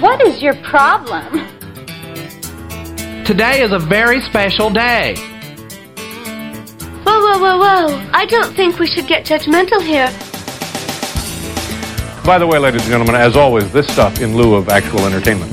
What 0.00 0.22
is 0.22 0.40
your 0.40 0.54
problem? 0.62 1.46
Today 3.26 3.60
is 3.60 3.70
a 3.70 3.78
very 3.78 4.22
special 4.22 4.70
day. 4.70 5.14
Whoa, 7.04 7.20
whoa, 7.20 7.38
whoa, 7.38 7.58
whoa. 7.58 8.10
I 8.14 8.24
don't 8.24 8.56
think 8.56 8.78
we 8.78 8.86
should 8.86 9.06
get 9.06 9.26
judgmental 9.26 9.82
here. 9.82 10.06
By 12.24 12.38
the 12.38 12.46
way, 12.46 12.58
ladies 12.58 12.80
and 12.80 12.90
gentlemen, 12.90 13.14
as 13.14 13.36
always, 13.36 13.70
this 13.74 13.92
stuff 13.92 14.22
in 14.22 14.34
lieu 14.34 14.54
of 14.54 14.70
actual 14.70 15.00
entertainment. 15.00 15.52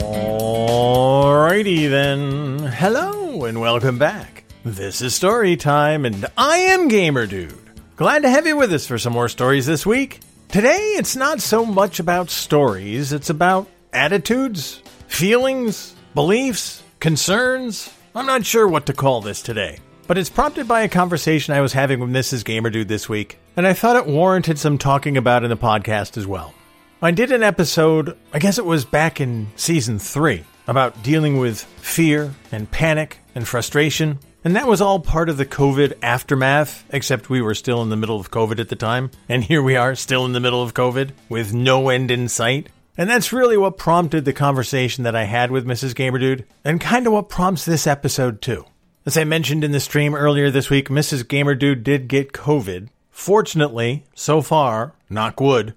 Alrighty 0.00 1.90
then. 1.90 2.58
Hello 2.58 3.44
and 3.44 3.60
welcome 3.60 3.98
back. 3.98 4.44
This 4.64 5.02
is 5.02 5.14
Story 5.14 5.58
Time, 5.58 6.06
and 6.06 6.24
I 6.38 6.56
am 6.56 6.88
Gamer 6.88 7.26
Dude. 7.26 7.52
Glad 7.96 8.22
to 8.22 8.30
have 8.30 8.46
you 8.46 8.56
with 8.56 8.72
us 8.72 8.86
for 8.86 8.96
some 8.96 9.12
more 9.12 9.28
stories 9.28 9.66
this 9.66 9.84
week. 9.84 10.20
Today, 10.52 10.96
it's 10.98 11.16
not 11.16 11.40
so 11.40 11.64
much 11.64 11.98
about 11.98 12.28
stories, 12.28 13.14
it's 13.14 13.30
about 13.30 13.68
attitudes, 13.90 14.82
feelings, 15.08 15.96
beliefs, 16.14 16.82
concerns. 17.00 17.88
I'm 18.14 18.26
not 18.26 18.44
sure 18.44 18.68
what 18.68 18.84
to 18.84 18.92
call 18.92 19.22
this 19.22 19.40
today, 19.40 19.78
but 20.06 20.18
it's 20.18 20.28
prompted 20.28 20.68
by 20.68 20.82
a 20.82 20.90
conversation 20.90 21.54
I 21.54 21.62
was 21.62 21.72
having 21.72 22.00
with 22.00 22.10
Mrs. 22.10 22.44
Gamer 22.44 22.68
Dude 22.68 22.88
this 22.88 23.08
week, 23.08 23.38
and 23.56 23.66
I 23.66 23.72
thought 23.72 23.96
it 23.96 24.06
warranted 24.06 24.58
some 24.58 24.76
talking 24.76 25.16
about 25.16 25.42
in 25.42 25.48
the 25.48 25.56
podcast 25.56 26.18
as 26.18 26.26
well. 26.26 26.52
I 27.00 27.12
did 27.12 27.32
an 27.32 27.42
episode, 27.42 28.14
I 28.34 28.38
guess 28.38 28.58
it 28.58 28.66
was 28.66 28.84
back 28.84 29.22
in 29.22 29.48
season 29.56 29.98
3, 29.98 30.44
about 30.66 31.02
dealing 31.02 31.38
with 31.38 31.62
fear 31.62 32.34
and 32.52 32.70
panic 32.70 33.20
and 33.34 33.48
frustration. 33.48 34.18
And 34.44 34.56
that 34.56 34.66
was 34.66 34.80
all 34.80 34.98
part 34.98 35.28
of 35.28 35.36
the 35.36 35.46
COVID 35.46 35.98
aftermath, 36.02 36.84
except 36.90 37.30
we 37.30 37.40
were 37.40 37.54
still 37.54 37.80
in 37.80 37.90
the 37.90 37.96
middle 37.96 38.18
of 38.18 38.32
COVID 38.32 38.58
at 38.58 38.68
the 38.68 38.76
time. 38.76 39.10
And 39.28 39.44
here 39.52 39.62
we 39.62 39.76
are, 39.76 39.94
still 39.94 40.24
in 40.24 40.32
the 40.32 40.40
middle 40.40 40.62
of 40.62 40.74
COVID, 40.74 41.12
with 41.28 41.54
no 41.54 41.88
end 41.88 42.10
in 42.10 42.28
sight. 42.28 42.68
And 42.96 43.08
that's 43.08 43.32
really 43.32 43.56
what 43.56 43.78
prompted 43.78 44.24
the 44.24 44.32
conversation 44.32 45.04
that 45.04 45.16
I 45.16 45.24
had 45.24 45.50
with 45.50 45.66
Mrs. 45.66 45.94
Gamerdude, 45.94 46.44
and 46.64 46.80
kind 46.80 47.06
of 47.06 47.12
what 47.12 47.28
prompts 47.28 47.64
this 47.64 47.86
episode 47.86 48.42
too. 48.42 48.66
As 49.06 49.16
I 49.16 49.24
mentioned 49.24 49.64
in 49.64 49.72
the 49.72 49.80
stream 49.80 50.14
earlier 50.14 50.50
this 50.50 50.70
week, 50.70 50.88
Mrs. 50.88 51.24
Gamerdude 51.24 51.82
did 51.82 52.08
get 52.08 52.32
COVID. 52.32 52.88
Fortunately, 53.10 54.04
so 54.14 54.42
far, 54.42 54.94
knock 55.08 55.40
wood, 55.40 55.74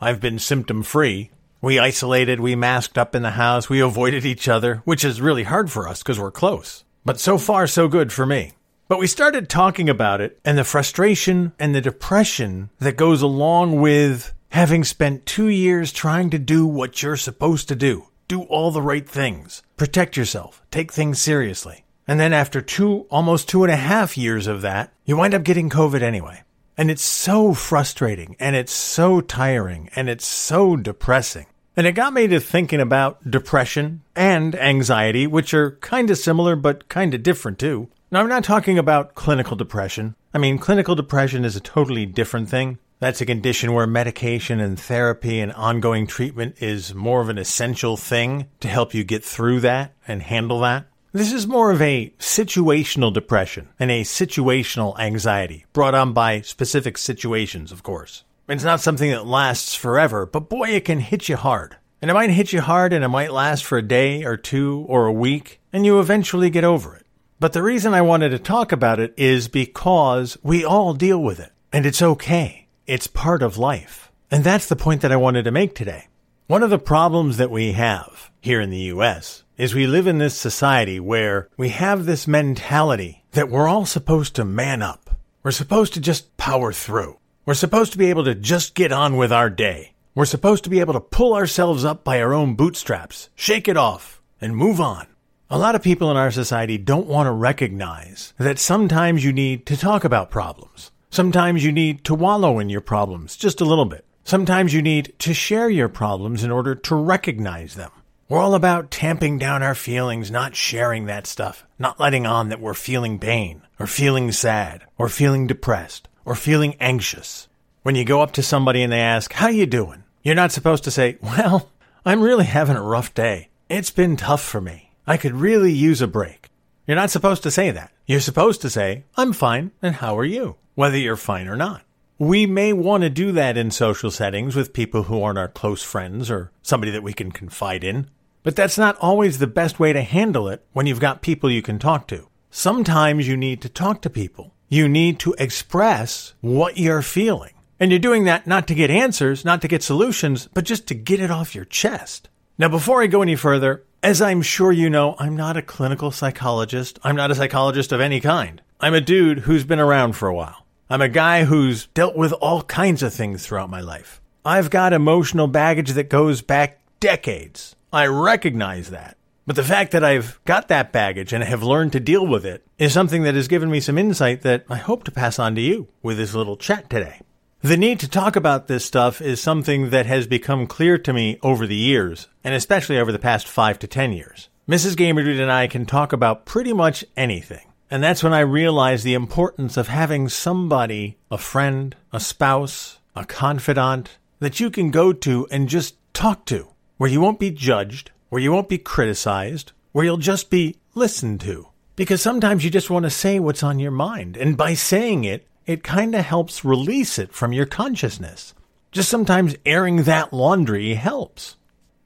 I've 0.00 0.20
been 0.20 0.38
symptom 0.38 0.82
free. 0.82 1.30
We 1.60 1.78
isolated, 1.78 2.40
we 2.40 2.54
masked 2.54 2.98
up 2.98 3.14
in 3.14 3.22
the 3.22 3.30
house, 3.32 3.68
we 3.68 3.80
avoided 3.80 4.24
each 4.24 4.48
other, 4.48 4.82
which 4.84 5.04
is 5.04 5.20
really 5.20 5.44
hard 5.44 5.70
for 5.70 5.88
us 5.88 6.02
because 6.02 6.20
we're 6.20 6.30
close. 6.30 6.84
But 7.06 7.20
so 7.20 7.38
far, 7.38 7.68
so 7.68 7.86
good 7.86 8.12
for 8.12 8.26
me. 8.26 8.54
But 8.88 8.98
we 8.98 9.06
started 9.06 9.48
talking 9.48 9.88
about 9.88 10.20
it 10.20 10.40
and 10.44 10.58
the 10.58 10.64
frustration 10.64 11.52
and 11.56 11.72
the 11.72 11.80
depression 11.80 12.70
that 12.80 12.96
goes 12.96 13.22
along 13.22 13.80
with 13.80 14.34
having 14.48 14.82
spent 14.82 15.24
two 15.24 15.46
years 15.46 15.92
trying 15.92 16.30
to 16.30 16.38
do 16.40 16.66
what 16.66 17.04
you're 17.04 17.16
supposed 17.16 17.68
to 17.68 17.76
do. 17.76 18.08
Do 18.26 18.42
all 18.42 18.72
the 18.72 18.82
right 18.82 19.08
things. 19.08 19.62
Protect 19.76 20.16
yourself. 20.16 20.64
Take 20.72 20.92
things 20.92 21.22
seriously. 21.22 21.84
And 22.08 22.18
then 22.18 22.32
after 22.32 22.60
two, 22.60 23.06
almost 23.08 23.48
two 23.48 23.62
and 23.62 23.72
a 23.72 23.76
half 23.76 24.18
years 24.18 24.48
of 24.48 24.62
that, 24.62 24.92
you 25.04 25.16
wind 25.16 25.32
up 25.32 25.44
getting 25.44 25.70
COVID 25.70 26.02
anyway. 26.02 26.42
And 26.76 26.90
it's 26.90 27.04
so 27.04 27.54
frustrating 27.54 28.34
and 28.40 28.56
it's 28.56 28.72
so 28.72 29.20
tiring 29.20 29.90
and 29.94 30.10
it's 30.10 30.26
so 30.26 30.74
depressing. 30.74 31.46
And 31.76 31.86
it 31.86 31.92
got 31.92 32.14
me 32.14 32.26
to 32.28 32.40
thinking 32.40 32.80
about 32.80 33.30
depression 33.30 34.00
and 34.14 34.54
anxiety, 34.54 35.26
which 35.26 35.52
are 35.52 35.72
kind 35.82 36.08
of 36.10 36.16
similar 36.16 36.56
but 36.56 36.88
kind 36.88 37.12
of 37.12 37.22
different 37.22 37.58
too. 37.58 37.88
Now, 38.10 38.20
I'm 38.20 38.28
not 38.28 38.44
talking 38.44 38.78
about 38.78 39.14
clinical 39.14 39.56
depression. 39.56 40.14
I 40.32 40.38
mean, 40.38 40.58
clinical 40.58 40.94
depression 40.94 41.44
is 41.44 41.54
a 41.54 41.60
totally 41.60 42.06
different 42.06 42.48
thing. 42.48 42.78
That's 42.98 43.20
a 43.20 43.26
condition 43.26 43.74
where 43.74 43.86
medication 43.86 44.58
and 44.58 44.80
therapy 44.80 45.38
and 45.38 45.52
ongoing 45.52 46.06
treatment 46.06 46.62
is 46.62 46.94
more 46.94 47.20
of 47.20 47.28
an 47.28 47.36
essential 47.36 47.98
thing 47.98 48.48
to 48.60 48.68
help 48.68 48.94
you 48.94 49.04
get 49.04 49.22
through 49.22 49.60
that 49.60 49.92
and 50.08 50.22
handle 50.22 50.60
that. 50.60 50.86
This 51.12 51.32
is 51.32 51.46
more 51.46 51.70
of 51.70 51.82
a 51.82 52.14
situational 52.18 53.12
depression 53.12 53.68
and 53.78 53.90
a 53.90 54.02
situational 54.02 54.98
anxiety 54.98 55.66
brought 55.74 55.94
on 55.94 56.14
by 56.14 56.40
specific 56.40 56.96
situations, 56.96 57.70
of 57.70 57.82
course. 57.82 58.24
It's 58.48 58.62
not 58.62 58.80
something 58.80 59.10
that 59.10 59.26
lasts 59.26 59.74
forever, 59.74 60.24
but 60.24 60.48
boy, 60.48 60.68
it 60.68 60.84
can 60.84 61.00
hit 61.00 61.28
you 61.28 61.36
hard. 61.36 61.76
And 62.00 62.10
it 62.10 62.14
might 62.14 62.30
hit 62.30 62.52
you 62.52 62.60
hard 62.60 62.92
and 62.92 63.04
it 63.04 63.08
might 63.08 63.32
last 63.32 63.64
for 63.64 63.76
a 63.76 63.82
day 63.82 64.22
or 64.22 64.36
two 64.36 64.86
or 64.88 65.06
a 65.06 65.12
week, 65.12 65.60
and 65.72 65.84
you 65.84 65.98
eventually 65.98 66.48
get 66.48 66.62
over 66.62 66.94
it. 66.94 67.06
But 67.40 67.54
the 67.54 67.62
reason 67.62 67.92
I 67.92 68.02
wanted 68.02 68.28
to 68.28 68.38
talk 68.38 68.70
about 68.70 69.00
it 69.00 69.14
is 69.16 69.48
because 69.48 70.38
we 70.44 70.64
all 70.64 70.94
deal 70.94 71.20
with 71.20 71.40
it, 71.40 71.50
and 71.72 71.84
it's 71.84 72.00
okay. 72.00 72.68
It's 72.86 73.08
part 73.08 73.42
of 73.42 73.58
life. 73.58 74.12
And 74.30 74.44
that's 74.44 74.68
the 74.68 74.76
point 74.76 75.00
that 75.00 75.12
I 75.12 75.16
wanted 75.16 75.42
to 75.44 75.50
make 75.50 75.74
today. 75.74 76.06
One 76.46 76.62
of 76.62 76.70
the 76.70 76.78
problems 76.78 77.38
that 77.38 77.50
we 77.50 77.72
have 77.72 78.30
here 78.40 78.60
in 78.60 78.70
the 78.70 78.92
US 78.94 79.42
is 79.58 79.74
we 79.74 79.88
live 79.88 80.06
in 80.06 80.18
this 80.18 80.36
society 80.36 81.00
where 81.00 81.48
we 81.56 81.70
have 81.70 82.06
this 82.06 82.28
mentality 82.28 83.24
that 83.32 83.50
we're 83.50 83.66
all 83.66 83.86
supposed 83.86 84.36
to 84.36 84.44
man 84.44 84.82
up. 84.82 85.10
We're 85.42 85.50
supposed 85.50 85.94
to 85.94 86.00
just 86.00 86.36
power 86.36 86.72
through. 86.72 87.18
We're 87.46 87.54
supposed 87.54 87.92
to 87.92 87.98
be 87.98 88.10
able 88.10 88.24
to 88.24 88.34
just 88.34 88.74
get 88.74 88.90
on 88.90 89.16
with 89.16 89.32
our 89.32 89.48
day. 89.48 89.92
We're 90.16 90.24
supposed 90.24 90.64
to 90.64 90.70
be 90.70 90.80
able 90.80 90.94
to 90.94 91.00
pull 91.00 91.32
ourselves 91.32 91.84
up 91.84 92.02
by 92.02 92.20
our 92.20 92.34
own 92.34 92.56
bootstraps, 92.56 93.28
shake 93.36 93.68
it 93.68 93.76
off, 93.76 94.20
and 94.40 94.56
move 94.56 94.80
on. 94.80 95.06
A 95.48 95.56
lot 95.56 95.76
of 95.76 95.82
people 95.82 96.10
in 96.10 96.16
our 96.16 96.32
society 96.32 96.76
don't 96.76 97.06
want 97.06 97.28
to 97.28 97.30
recognize 97.30 98.34
that 98.36 98.58
sometimes 98.58 99.24
you 99.24 99.32
need 99.32 99.64
to 99.66 99.76
talk 99.76 100.02
about 100.02 100.28
problems. 100.28 100.90
Sometimes 101.08 101.64
you 101.64 101.70
need 101.70 102.02
to 102.02 102.16
wallow 102.16 102.58
in 102.58 102.68
your 102.68 102.80
problems 102.80 103.36
just 103.36 103.60
a 103.60 103.64
little 103.64 103.84
bit. 103.84 104.04
Sometimes 104.24 104.74
you 104.74 104.82
need 104.82 105.14
to 105.20 105.32
share 105.32 105.70
your 105.70 105.88
problems 105.88 106.42
in 106.42 106.50
order 106.50 106.74
to 106.74 106.96
recognize 106.96 107.76
them. 107.76 107.92
We're 108.28 108.40
all 108.40 108.56
about 108.56 108.90
tamping 108.90 109.38
down 109.38 109.62
our 109.62 109.76
feelings, 109.76 110.32
not 110.32 110.56
sharing 110.56 111.06
that 111.06 111.28
stuff, 111.28 111.64
not 111.78 112.00
letting 112.00 112.26
on 112.26 112.48
that 112.48 112.60
we're 112.60 112.74
feeling 112.74 113.20
pain, 113.20 113.62
or 113.78 113.86
feeling 113.86 114.32
sad, 114.32 114.82
or 114.98 115.08
feeling 115.08 115.46
depressed, 115.46 116.08
or 116.26 116.34
feeling 116.34 116.76
anxious. 116.78 117.48
When 117.82 117.94
you 117.94 118.04
go 118.04 118.20
up 118.20 118.32
to 118.32 118.42
somebody 118.42 118.82
and 118.82 118.92
they 118.92 119.00
ask, 119.00 119.32
How 119.32 119.48
you 119.48 119.64
doing? 119.64 120.04
You're 120.22 120.34
not 120.34 120.52
supposed 120.52 120.84
to 120.84 120.90
say, 120.90 121.16
Well, 121.22 121.70
I'm 122.04 122.20
really 122.20 122.44
having 122.44 122.76
a 122.76 122.82
rough 122.82 123.14
day. 123.14 123.48
It's 123.70 123.90
been 123.90 124.18
tough 124.18 124.42
for 124.42 124.60
me. 124.60 124.92
I 125.06 125.16
could 125.16 125.34
really 125.34 125.72
use 125.72 126.02
a 126.02 126.06
break. 126.06 126.50
You're 126.86 126.96
not 126.96 127.10
supposed 127.10 127.42
to 127.44 127.50
say 127.50 127.70
that. 127.70 127.92
You're 128.06 128.20
supposed 128.20 128.60
to 128.62 128.70
say, 128.70 129.04
I'm 129.16 129.32
fine, 129.32 129.70
and 129.80 129.96
how 129.96 130.18
are 130.18 130.24
you? 130.24 130.56
Whether 130.74 130.98
you're 130.98 131.16
fine 131.16 131.48
or 131.48 131.56
not. 131.56 131.82
We 132.18 132.46
may 132.46 132.72
want 132.72 133.02
to 133.02 133.10
do 133.10 133.32
that 133.32 133.56
in 133.56 133.70
social 133.70 134.10
settings 134.10 134.56
with 134.56 134.72
people 134.72 135.04
who 135.04 135.22
aren't 135.22 135.38
our 135.38 135.48
close 135.48 135.82
friends 135.82 136.30
or 136.30 136.50
somebody 136.62 136.90
that 136.92 137.02
we 137.02 137.12
can 137.12 137.30
confide 137.30 137.84
in. 137.84 138.08
But 138.42 138.56
that's 138.56 138.78
not 138.78 138.96
always 138.98 139.38
the 139.38 139.46
best 139.46 139.78
way 139.78 139.92
to 139.92 140.02
handle 140.02 140.48
it 140.48 140.64
when 140.72 140.86
you've 140.86 141.00
got 141.00 141.22
people 141.22 141.50
you 141.50 141.62
can 141.62 141.78
talk 141.78 142.06
to. 142.08 142.28
Sometimes 142.50 143.28
you 143.28 143.36
need 143.36 143.60
to 143.62 143.68
talk 143.68 144.00
to 144.02 144.10
people. 144.10 144.54
You 144.68 144.88
need 144.88 145.20
to 145.20 145.34
express 145.38 146.34
what 146.40 146.76
you're 146.76 147.02
feeling. 147.02 147.52
And 147.78 147.90
you're 147.90 148.00
doing 148.00 148.24
that 148.24 148.46
not 148.46 148.66
to 148.68 148.74
get 148.74 148.90
answers, 148.90 149.44
not 149.44 149.62
to 149.62 149.68
get 149.68 149.82
solutions, 149.82 150.48
but 150.52 150.64
just 150.64 150.86
to 150.88 150.94
get 150.94 151.20
it 151.20 151.30
off 151.30 151.54
your 151.54 151.64
chest. 151.64 152.28
Now, 152.58 152.68
before 152.68 153.02
I 153.02 153.06
go 153.06 153.22
any 153.22 153.36
further, 153.36 153.84
as 154.02 154.22
I'm 154.22 154.42
sure 154.42 154.72
you 154.72 154.90
know, 154.90 155.14
I'm 155.18 155.36
not 155.36 155.56
a 155.56 155.62
clinical 155.62 156.10
psychologist. 156.10 156.98
I'm 157.04 157.16
not 157.16 157.30
a 157.30 157.34
psychologist 157.34 157.92
of 157.92 158.00
any 158.00 158.20
kind. 158.20 158.62
I'm 158.80 158.94
a 158.94 159.00
dude 159.00 159.40
who's 159.40 159.64
been 159.64 159.78
around 159.78 160.14
for 160.14 160.26
a 160.26 160.34
while. 160.34 160.66
I'm 160.88 161.02
a 161.02 161.08
guy 161.08 161.44
who's 161.44 161.86
dealt 161.88 162.16
with 162.16 162.32
all 162.32 162.62
kinds 162.62 163.02
of 163.02 163.12
things 163.12 163.46
throughout 163.46 163.70
my 163.70 163.80
life. 163.80 164.20
I've 164.44 164.70
got 164.70 164.92
emotional 164.92 165.46
baggage 165.46 165.92
that 165.92 166.08
goes 166.08 166.40
back 166.42 166.80
decades. 166.98 167.76
I 167.92 168.06
recognize 168.06 168.90
that. 168.90 169.16
But 169.46 169.54
the 169.54 169.62
fact 169.62 169.92
that 169.92 170.02
I've 170.02 170.40
got 170.44 170.66
that 170.68 170.90
baggage 170.90 171.32
and 171.32 171.44
have 171.44 171.62
learned 171.62 171.92
to 171.92 172.00
deal 172.00 172.26
with 172.26 172.44
it 172.44 172.66
is 172.78 172.92
something 172.92 173.22
that 173.22 173.36
has 173.36 173.46
given 173.46 173.70
me 173.70 173.78
some 173.78 173.96
insight 173.96 174.42
that 174.42 174.64
I 174.68 174.76
hope 174.76 175.04
to 175.04 175.12
pass 175.12 175.38
on 175.38 175.54
to 175.54 175.60
you 175.60 175.86
with 176.02 176.16
this 176.16 176.34
little 176.34 176.56
chat 176.56 176.90
today. 176.90 177.20
The 177.62 177.76
need 177.76 178.00
to 178.00 178.08
talk 178.08 178.34
about 178.34 178.66
this 178.66 178.84
stuff 178.84 179.20
is 179.20 179.40
something 179.40 179.90
that 179.90 180.06
has 180.06 180.26
become 180.26 180.66
clear 180.66 180.98
to 180.98 181.12
me 181.12 181.38
over 181.42 181.66
the 181.66 181.76
years, 181.76 182.26
and 182.42 182.54
especially 182.54 182.98
over 182.98 183.12
the 183.12 183.20
past 183.20 183.46
five 183.46 183.78
to 183.78 183.86
ten 183.86 184.12
years. 184.12 184.48
Mrs. 184.68 184.96
Gamerdude 184.96 185.40
and 185.40 185.50
I 185.50 185.68
can 185.68 185.86
talk 185.86 186.12
about 186.12 186.44
pretty 186.44 186.72
much 186.72 187.04
anything. 187.16 187.66
And 187.88 188.02
that's 188.02 188.24
when 188.24 188.34
I 188.34 188.40
realized 188.40 189.04
the 189.04 189.14
importance 189.14 189.76
of 189.76 189.86
having 189.86 190.28
somebody, 190.28 191.18
a 191.30 191.38
friend, 191.38 191.94
a 192.12 192.18
spouse, 192.18 192.98
a 193.14 193.24
confidant, 193.24 194.18
that 194.40 194.58
you 194.58 194.70
can 194.70 194.90
go 194.90 195.12
to 195.12 195.46
and 195.52 195.68
just 195.68 195.94
talk 196.12 196.46
to, 196.46 196.66
where 196.96 197.10
you 197.10 197.20
won't 197.20 197.38
be 197.38 197.52
judged, 197.52 198.10
where 198.28 198.42
you 198.42 198.52
won't 198.52 198.68
be 198.68 198.78
criticized, 198.78 199.72
where 199.92 200.04
you'll 200.04 200.16
just 200.16 200.50
be 200.50 200.76
listened 200.94 201.40
to. 201.42 201.68
Because 201.94 202.20
sometimes 202.20 202.64
you 202.64 202.70
just 202.70 202.90
want 202.90 203.04
to 203.04 203.10
say 203.10 203.38
what's 203.38 203.62
on 203.62 203.78
your 203.78 203.90
mind, 203.90 204.36
and 204.36 204.56
by 204.56 204.74
saying 204.74 205.24
it, 205.24 205.46
it 205.66 205.82
kind 205.82 206.14
of 206.14 206.24
helps 206.24 206.64
release 206.64 207.18
it 207.18 207.32
from 207.32 207.52
your 207.52 207.66
consciousness. 207.66 208.54
Just 208.92 209.08
sometimes 209.08 209.56
airing 209.64 210.04
that 210.04 210.32
laundry 210.32 210.94
helps. 210.94 211.56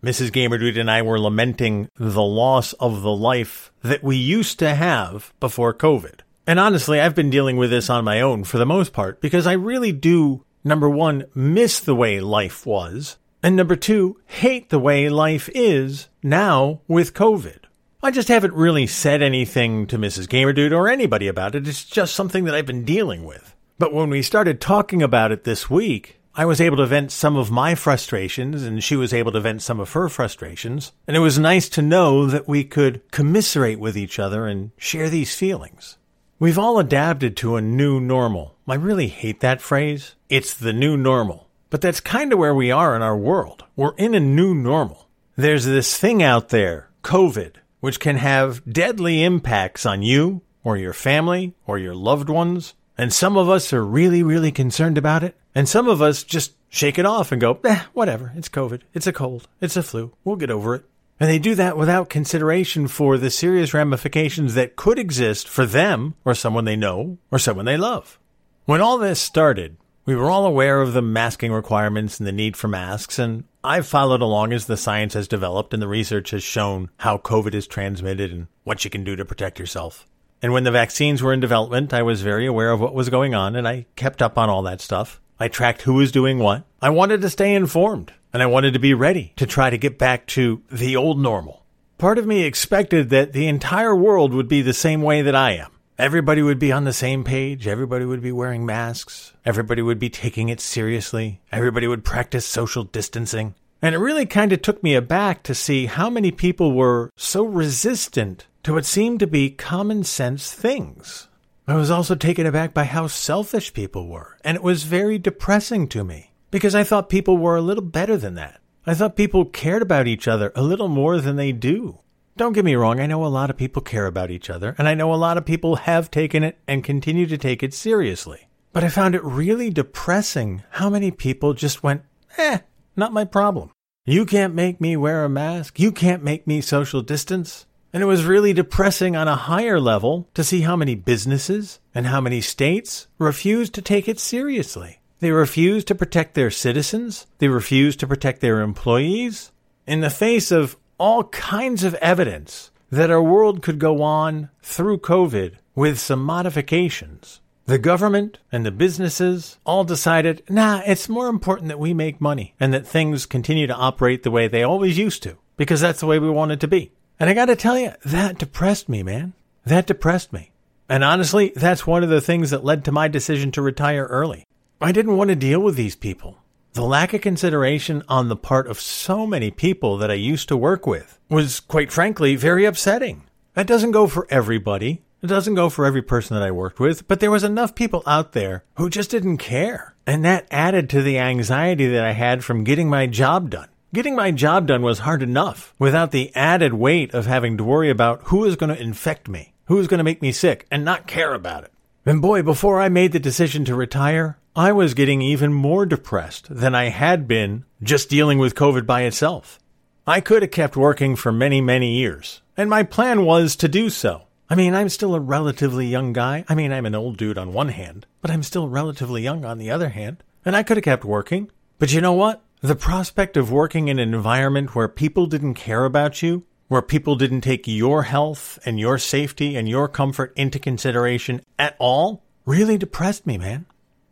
Mrs. 0.03 0.31
Gamerdude 0.31 0.81
and 0.81 0.91
I 0.91 1.03
were 1.03 1.21
lamenting 1.21 1.91
the 1.97 2.23
loss 2.23 2.73
of 2.75 3.03
the 3.03 3.13
life 3.13 3.71
that 3.83 4.03
we 4.03 4.17
used 4.17 4.59
to 4.61 4.75
have 4.75 5.33
before 5.41 5.75
COVID. 5.75 6.21
And 6.47 6.59
honestly, 6.59 6.99
I've 6.99 7.15
been 7.15 7.29
dealing 7.29 7.59
with 7.59 7.71
this 7.71 7.91
on 7.91 8.05
my 8.05 8.23
own 8.23 8.45
for 8.45 8.57
the 8.57 8.65
most 8.65 8.93
part 8.95 9.21
because 9.21 9.47
I 9.47 9.53
really 9.53 9.93
do, 9.93 10.45
number 10.65 10.89
one, 10.89 11.27
miss 11.35 11.81
the 11.81 11.95
way 11.95 12.19
life 12.19 12.65
was. 12.65 13.19
And 13.43 13.57
number 13.57 13.77
two, 13.77 14.21
hate 14.27 14.69
the 14.69 14.79
way 14.79 15.09
life 15.09 15.49
is 15.55 16.09
now 16.23 16.81
with 16.87 17.15
COVID. 17.15 17.61
I 18.03 18.11
just 18.11 18.29
haven't 18.29 18.55
really 18.55 18.87
said 18.87 19.23
anything 19.23 19.87
to 19.89 19.99
Mrs. 19.99 20.27
Gamerdude 20.27 20.77
or 20.77 20.89
anybody 20.89 21.27
about 21.27 21.55
it. 21.55 21.69
It's 21.69 21.85
just 21.85 22.15
something 22.15 22.45
that 22.45 22.55
I've 22.55 22.67
been 22.67 22.85
dealing 22.85 23.25
with. 23.25 23.55
But 23.79 23.95
when 23.95 24.11
we 24.11 24.23
started 24.23 24.61
talking 24.61 25.03
about 25.03 25.33
it 25.33 25.45
this 25.45 25.71
week, 25.71 26.19
I 26.35 26.45
was 26.45 26.61
able 26.61 26.77
to 26.79 26.87
vent 26.87 27.13
some 27.13 27.37
of 27.37 27.51
my 27.51 27.75
frustrations 27.75 28.63
and 28.63 28.85
she 28.85 28.95
was 28.95 29.13
able 29.13 29.33
to 29.33 29.41
vent 29.41 29.63
some 29.63 29.81
of 29.81 29.93
her 29.93 30.09
frustrations. 30.09 30.93
And 31.07 31.17
it 31.17 31.21
was 31.21 31.39
nice 31.39 31.69
to 31.71 31.83
know 31.83 32.27
that 32.27 32.49
we 32.49 32.63
could 32.65 33.03
commiserate 33.11 33.81
with 33.81 33.97
each 33.97 34.19
other 34.19 34.47
and 34.47 34.71
share 34.77 35.11
these 35.11 35.35
feelings. 35.35 35.99
We've 36.39 36.59
all 36.59 36.79
adapted 36.79 37.37
to 37.39 37.57
a 37.57 37.61
new 37.61 38.01
normal. 38.01 38.55
I 38.67 38.77
really 38.77 39.09
hate 39.09 39.41
that 39.41 39.61
phrase. 39.61 40.15
It's 40.31 40.55
the 40.55 40.73
new 40.73 40.97
normal. 40.97 41.50
But 41.71 41.81
that's 41.81 42.01
kind 42.01 42.33
of 42.33 42.39
where 42.39 42.55
we 42.55 42.71
are 42.71 42.97
in 42.97 43.03
our 43.03 43.17
world. 43.17 43.65
We're 43.77 43.95
in 43.95 44.15
a 44.15 44.21
new 44.21 44.55
normal. 44.55 45.09
There's 45.37 45.65
this 45.65 45.97
thing 45.97 46.23
out 46.23 46.49
there, 46.49 46.91
COVID, 47.05 47.55
which 47.79 48.01
can 48.01 48.17
have 48.17 48.63
deadly 48.71 49.23
impacts 49.23 49.87
on 49.87 50.03
you 50.03 50.43
or 50.65 50.77
your 50.77 50.93
family 50.93 51.55
or 51.67 51.79
your 51.79 51.95
loved 51.95 52.29
ones. 52.29 52.75
And 52.99 53.13
some 53.13 53.37
of 53.37 53.49
us 53.49 53.73
are 53.73 53.85
really, 53.85 54.23
really 54.23 54.53
concerned 54.53 54.99
about 54.99 55.23
it. 55.23 55.37
And 55.55 55.69
some 55.69 55.89
of 55.89 56.03
us 56.03 56.25
just 56.25 56.53
shake 56.69 56.99
it 56.99 57.07
off 57.07 57.33
and 57.33 57.41
go, 57.41 57.59
eh, 57.65 57.83
whatever. 57.93 58.33
It's 58.37 58.49
COVID. 58.49 58.83
It's 58.93 59.07
a 59.07 59.13
cold. 59.13 59.49
It's 59.61 59.77
a 59.77 59.83
flu. 59.83 60.13
We'll 60.25 60.37
get 60.37 60.51
over 60.51 60.75
it. 60.75 60.85
And 61.19 61.29
they 61.29 61.39
do 61.39 61.55
that 61.55 61.77
without 61.77 62.09
consideration 62.09 62.89
for 62.89 63.19
the 63.19 63.31
serious 63.31 63.75
ramifications 63.75 64.55
that 64.55 64.77
could 64.77 64.99
exist 64.99 65.47
for 65.47 65.67
them 65.67 66.15
or 66.25 66.35
someone 66.35 66.65
they 66.65 66.77
know 66.77 67.19
or 67.31 67.39
someone 67.39 67.67
they 67.67 67.77
love. 67.77 68.19
When 68.65 68.81
all 68.81 68.99
this 68.99 69.21
started, 69.21 69.77
we 70.07 70.17
were 70.17 70.31
all 70.31 70.47
aware 70.47 70.81
of 70.81 70.93
the 70.93 71.03
masking 71.03 71.53
requirements 71.53 72.19
and 72.19 72.27
the 72.27 72.33
need 72.33 72.57
for 72.57 72.69
masks, 72.69 73.19
and 73.19 73.45
I've 73.63 73.87
followed 73.87 74.23
along 74.23 74.53
as 74.53 74.67
the 74.67 74.77
science 74.77 75.15
has 75.15 75.29
developed 75.29 75.75
and 75.75 75.83
the 75.83 75.89
research 75.89 76.31
has 76.31 76.43
shown 76.43 76.91
how 76.99 77.19
COVID 77.19 77.55
is 77.55 77.67
transmitted 77.67 78.33
and 78.33 78.47
what 78.65 78.85
you 78.85 78.91
can 78.91 79.05
do 79.05 79.17
to 79.17 79.25
protect 79.25 79.59
yourself. 79.59 80.07
And 80.43 80.53
when 80.53 80.65
the 80.65 80.71
vaccines 80.71 81.23
were 81.23 81.35
in 81.35 81.41
development, 81.41 81.93
I 81.93 82.03
was 82.03 82.23
very 82.23 82.47
aware 82.47 82.71
of 82.71 82.81
what 82.81 82.95
was 82.95 83.11
going 83.11 83.35
on 83.35 83.55
and 83.55 83.69
I 83.69 83.85
kept 83.97 84.23
up 84.23 84.39
on 84.39 84.49
all 84.49 84.63
that 84.63 84.81
stuff. 84.81 85.21
I 85.39 85.49
tracked 85.49 85.83
who 85.83 85.95
was 85.95 86.13
doing 86.13 86.39
what. 86.39 86.65
I 86.81 86.89
wanted 86.89 87.21
to 87.21 87.31
stay 87.31 87.55
informed 87.55 88.13
and 88.33 88.43
I 88.43 88.47
wanted 88.47 88.73
to 88.73 88.79
be 88.79 88.95
ready 88.95 89.35
to 89.37 89.47
try 89.47 89.69
to 89.69 89.77
get 89.77 89.99
back 89.99 90.27
to 90.29 90.63
the 90.71 90.97
old 90.97 91.21
normal. 91.21 91.67
Part 91.99 92.17
of 92.17 92.27
me 92.27 92.45
expected 92.45 93.11
that 93.11 93.35
the 93.35 93.49
entire 93.49 93.95
world 93.95 94.33
would 94.33 94.49
be 94.49 94.63
the 94.63 94.73
same 94.73 95.03
way 95.03 95.21
that 95.21 95.35
I 95.35 95.53
am. 95.53 95.71
Everybody 96.01 96.41
would 96.41 96.59
be 96.59 96.73
on 96.73 96.85
the 96.85 96.95
same 96.95 97.25
page. 97.25 97.67
Everybody 97.67 98.07
would 98.07 98.23
be 98.23 98.33
wearing 98.33 98.65
masks. 98.65 99.35
Everybody 99.45 99.83
would 99.83 99.99
be 99.99 100.09
taking 100.09 100.49
it 100.49 100.59
seriously. 100.59 101.43
Everybody 101.53 101.87
would 101.87 102.07
practice 102.07 102.47
social 102.47 102.85
distancing. 102.85 103.55
And 103.83 103.95
it 103.95 103.99
really 103.99 104.25
kind 104.25 104.51
of 104.55 104.63
took 104.63 104.83
me 104.83 104.95
aback 104.95 105.43
to 105.43 105.55
see 105.55 105.85
how 105.85 106.09
many 106.09 106.31
people 106.31 106.73
were 106.73 107.11
so 107.19 107.45
resistant 107.45 108.47
to 108.63 108.73
what 108.73 108.87
seemed 108.87 109.21
to 109.21 109.27
be 109.27 109.51
common 109.51 110.03
sense 110.03 110.55
things. 110.55 111.29
I 111.69 111.75
was 111.75 111.91
also 111.91 112.15
taken 112.15 112.47
aback 112.47 112.73
by 112.73 112.85
how 112.85 113.07
selfish 113.07 113.75
people 113.75 114.09
were, 114.09 114.39
and 114.43 114.57
it 114.57 114.63
was 114.63 114.85
very 114.85 115.19
depressing 115.19 115.87
to 115.89 116.03
me 116.03 116.33
because 116.51 116.75
I 116.75 116.83
thought 116.83 117.11
people 117.11 117.37
were 117.37 117.57
a 117.57 117.63
little 117.63 117.85
better 117.85 118.17
than 118.17 118.37
that. 118.37 118.63
I 118.87 118.95
thought 118.95 119.17
people 119.17 119.45
cared 119.45 119.83
about 119.83 120.07
each 120.07 120.27
other 120.27 120.51
a 120.57 120.63
little 120.63 120.89
more 120.89 121.21
than 121.21 121.37
they 121.37 121.53
do. 121.53 121.99
Don't 122.41 122.55
get 122.55 122.65
me 122.65 122.75
wrong, 122.75 123.01
I 123.01 123.07
know 123.07 123.27
a 123.27 123.29
lot 123.29 123.51
of 123.51 123.59
people 123.59 123.83
care 123.83 124.07
about 124.07 124.31
each 124.31 124.49
other, 124.49 124.75
and 124.79 124.89
I 124.89 124.95
know 124.95 125.13
a 125.13 125.15
lot 125.15 125.37
of 125.37 125.45
people 125.45 125.77
have 125.77 126.11
taken 126.11 126.43
it 126.43 126.57
and 126.67 126.83
continue 126.83 127.27
to 127.27 127.37
take 127.37 127.63
it 127.63 127.75
seriously. 127.75 128.49
But 128.73 128.83
I 128.83 128.89
found 128.89 129.15
it 129.15 129.23
really 129.23 129.69
depressing 129.69 130.63
how 130.71 130.89
many 130.89 131.11
people 131.11 131.53
just 131.53 131.83
went, 131.83 132.01
eh, 132.39 132.61
not 132.97 133.13
my 133.13 133.27
problem. 133.27 133.73
You 134.07 134.25
can't 134.25 134.55
make 134.55 134.81
me 134.81 134.97
wear 134.97 135.23
a 135.23 135.29
mask. 135.29 135.79
You 135.79 135.93
can't 135.93 136.25
make 136.25 136.47
me 136.47 136.63
social 136.63 137.03
distance. 137.03 137.67
And 137.93 138.03
it 138.03 138.07
was 138.07 138.25
really 138.25 138.55
depressing 138.55 139.17
on 139.17 139.29
a 139.29 139.37
higher 139.37 139.79
level 139.79 140.27
to 140.33 140.43
see 140.43 140.63
how 140.63 140.77
many 140.77 140.95
businesses 140.95 141.79
and 141.95 142.07
how 142.07 142.23
many 142.23 142.41
states 142.41 143.07
refused 143.19 143.75
to 143.75 143.83
take 143.83 144.09
it 144.09 144.19
seriously. 144.19 145.03
They 145.19 145.31
refused 145.31 145.89
to 145.89 145.95
protect 145.95 146.37
their 146.37 146.51
citizens. 146.51 147.27
They 147.37 147.49
refused 147.49 148.01
to 148.01 148.07
protect 148.07 148.41
their 148.41 148.63
employees. 148.63 149.53
In 149.87 150.01
the 150.01 150.09
face 150.09 150.51
of 150.51 150.77
all 151.01 151.25
kinds 151.25 151.83
of 151.83 151.95
evidence 151.95 152.71
that 152.91 153.11
our 153.11 153.23
world 153.23 153.63
could 153.63 153.79
go 153.79 154.03
on 154.03 154.51
through 154.63 154.99
COVID 154.99 155.55
with 155.75 155.99
some 155.99 156.23
modifications, 156.23 157.41
the 157.65 157.79
government 157.79 158.39
and 158.53 158.67
the 158.67 158.71
businesses 158.71 159.59
all 159.65 159.83
decided, 159.83 160.43
nah, 160.51 160.83
it's 160.87 161.09
more 161.09 161.29
important 161.29 161.69
that 161.69 161.79
we 161.79 161.95
make 161.95 162.21
money 162.21 162.55
and 162.61 162.75
that 162.75 162.87
things 162.87 163.25
continue 163.25 163.67
to 163.67 163.75
operate 163.75 164.25
the 164.25 164.31
way 164.31 164.47
they 164.47 164.63
always 164.63 164.99
used 164.99 165.23
to 165.23 165.39
because 165.57 165.81
that's 165.81 166.01
the 166.01 166.07
way 166.07 166.19
we 166.19 166.29
want 166.29 166.53
it 166.53 166.61
to 166.61 166.69
be. 166.69 166.93
And 167.19 167.31
I 167.31 167.35
got 167.35 167.47
to 167.47 167.57
tell 167.57 167.79
you, 167.79 167.93
that 168.05 168.39
depressed 168.39 168.89
me, 168.89 169.03
man. 169.03 169.33
That 169.65 169.87
depressed 169.87 170.35
me. 170.35 170.51
And 170.87 171.03
honestly, 171.03 171.53
that's 171.57 171.87
one 171.87 172.03
of 172.03 172.11
the 172.11 172.21
things 172.21 172.51
that 172.51 172.65
led 172.65 172.85
to 172.85 172.93
my 172.93 173.09
decision 173.09 173.53
to 173.53 173.63
retire 173.63 174.05
early. 174.05 174.45
I 174.83 174.93
didn't 174.93 175.17
want 175.17 175.31
to 175.31 175.37
deal 175.37 175.61
with 175.61 175.77
these 175.77 175.97
people. 175.97 176.37
The 176.73 176.83
lack 176.83 177.13
of 177.15 177.21
consideration 177.21 178.05
on 178.09 178.29
the 178.29 178.37
part 178.37 178.69
of 178.69 178.81
so 178.81 179.27
many 179.27 179.51
people 179.51 179.97
that 179.99 180.11
I 180.11 180.15
used 180.15 180.49
to 180.49 180.57
work 180.57 180.87
with 180.87 181.19
was, 181.29 181.59
quite 181.59 181.91
frankly, 181.91 182.37
very 182.37 182.65
upsetting. 182.65 183.25
That 183.55 183.67
doesn't 183.67 183.91
go 183.91 184.07
for 184.07 184.29
everybody. 184.31 185.03
It 185.21 185.27
doesn't 185.27 185.57
go 185.57 185.69
for 185.69 185.85
every 185.85 186.01
person 186.01 186.37
that 186.37 186.47
I 186.47 186.53
worked 186.53 186.79
with, 186.79 187.09
but 187.09 187.19
there 187.19 187.31
was 187.31 187.43
enough 187.43 187.75
people 187.75 188.05
out 188.07 188.33
there 188.33 188.63
who 188.77 188.89
just 188.89 189.11
didn't 189.11 189.39
care. 189.39 189.97
And 190.07 190.25
that 190.25 190.47
added 190.53 190.89
to 190.91 191.03
the 191.03 191.19
anxiety 191.19 191.89
that 191.89 192.05
I 192.05 192.13
had 192.13 192.45
from 192.45 192.63
getting 192.63 192.89
my 192.89 193.09
job 193.09 193.51
done. 193.51 193.69
Getting 193.93 194.15
my 194.15 194.31
job 194.31 194.69
done 194.69 194.83
was 194.83 195.01
hard 195.01 195.25
enough 195.25 195.75
without 195.77 196.13
the 196.13 196.31
added 196.37 196.75
weight 196.75 197.13
of 197.13 197.27
having 197.27 197.57
to 197.57 197.65
worry 197.65 197.91
about 197.91 198.21
who 198.27 198.45
is 198.45 198.55
going 198.55 198.73
to 198.73 198.81
infect 198.81 199.29
me, 199.29 199.55
who 199.65 199.77
is 199.81 199.89
going 199.89 199.99
to 199.99 200.05
make 200.05 200.23
me 200.23 200.31
sick, 200.31 200.69
and 200.71 200.85
not 200.85 201.09
care 201.09 201.35
about 201.35 201.65
it. 201.65 201.73
And 202.07 202.23
boy, 202.23 202.43
before 202.43 202.81
I 202.81 202.89
made 202.89 203.13
the 203.13 203.21
decision 203.21 203.67
to 203.67 203.75
retire, 203.75 204.39
I 204.57 204.73
was 204.73 204.95
getting 204.95 205.21
even 205.21 205.53
more 205.53 205.85
depressed 205.85 206.47
than 206.49 206.75
I 206.75 206.89
had 206.89 207.29
been 207.29 207.67
just 207.83 208.09
dealing 208.09 208.39
with 208.39 208.55
COVID 208.55 208.87
by 208.87 209.03
itself. 209.03 209.59
I 210.07 210.23
could 210.23 210.41
have 210.41 210.51
kept 210.51 210.79
working 210.79 211.15
for 211.15 211.31
many, 211.31 211.61
many 211.61 211.95
years, 211.95 212.41
and 212.57 212.71
my 212.71 212.85
plan 212.85 213.27
was 213.27 213.55
to 213.57 213.69
do 213.69 213.91
so. 213.91 214.23
I 214.49 214.55
mean, 214.55 214.75
I'm 214.75 214.89
still 214.89 215.15
a 215.15 215.21
relatively 215.21 215.87
young 215.87 216.15
guy. 216.15 216.47
I 216.49 216.55
mean, 216.55 216.73
I'm 216.73 216.87
an 216.87 216.95
old 216.95 217.19
dude 217.19 217.37
on 217.37 217.53
one 217.53 217.69
hand, 217.69 218.07
but 218.23 218.31
I'm 218.31 218.43
still 218.43 218.67
relatively 218.67 219.23
young 219.23 219.45
on 219.45 219.59
the 219.59 219.71
other 219.71 219.91
hand, 219.91 220.25
and 220.43 220.57
I 220.57 220.63
could 220.63 220.79
have 220.79 220.85
kept 220.85 221.05
working. 221.05 221.51
But 221.79 221.93
you 221.93 222.01
know 222.01 222.15
what? 222.15 222.43
The 222.63 222.75
prospect 222.75 223.37
of 223.37 223.53
working 223.53 223.89
in 223.89 223.99
an 223.99 224.15
environment 224.15 224.75
where 224.75 224.89
people 224.89 225.27
didn't 225.27 225.55
care 225.55 225.85
about 225.85 226.23
you, 226.23 226.45
where 226.71 226.81
people 226.81 227.17
didn't 227.17 227.41
take 227.41 227.67
your 227.67 228.05
health 228.05 228.57
and 228.65 228.79
your 228.79 228.97
safety 228.97 229.57
and 229.57 229.69
your 229.69 229.89
comfort 229.89 230.33
into 230.37 230.57
consideration 230.57 231.41
at 231.59 231.75
all, 231.81 232.23
really 232.47 232.79
depressed 232.79 233.27
me, 233.27 233.37
man. 233.37 233.67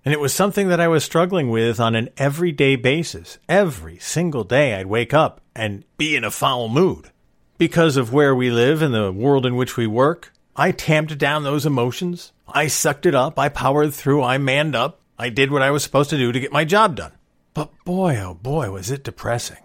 And 0.05 0.13
it 0.13 0.19
was 0.19 0.35
something 0.35 0.67
that 0.67 0.81
I 0.81 0.89
was 0.89 1.05
struggling 1.05 1.51
with 1.51 1.79
on 1.79 1.95
an 1.95 2.09
everyday 2.17 2.75
basis. 2.75 3.39
Every 3.49 3.99
single 4.01 4.43
day 4.43 4.75
I'd 4.75 4.87
wake 4.87 5.15
up 5.15 5.41
and 5.55 5.85
be 5.99 6.17
in 6.17 6.25
a 6.25 6.33
foul 6.33 6.69
mood. 6.69 7.13
Because 7.59 7.97
of 7.97 8.13
where 8.13 8.35
we 8.35 8.51
live 8.51 8.83
and 8.83 8.93
the 8.93 9.13
world 9.13 9.47
in 9.47 9.55
which 9.55 9.77
we 9.77 9.87
work, 9.87 10.33
I 10.57 10.73
tamped 10.73 11.17
down 11.17 11.45
those 11.45 11.65
emotions. 11.65 12.33
I 12.49 12.67
sucked 12.67 13.07
it 13.07 13.15
up. 13.15 13.39
I 13.39 13.51
powered 13.51 13.95
through. 13.95 14.25
I 14.25 14.39
manned 14.39 14.75
up. 14.75 15.01
I 15.17 15.29
did 15.29 15.53
what 15.53 15.63
I 15.63 15.71
was 15.71 15.85
supposed 15.85 16.11
to 16.11 16.19
do 16.19 16.33
to 16.33 16.41
get 16.41 16.51
my 16.51 16.65
job 16.65 16.97
done. 16.97 17.13
But 17.55 17.71
boy, 17.85 18.19
oh 18.21 18.35
boy, 18.35 18.73
was 18.73 18.91
it 18.91 19.05
depressing. 19.05 19.59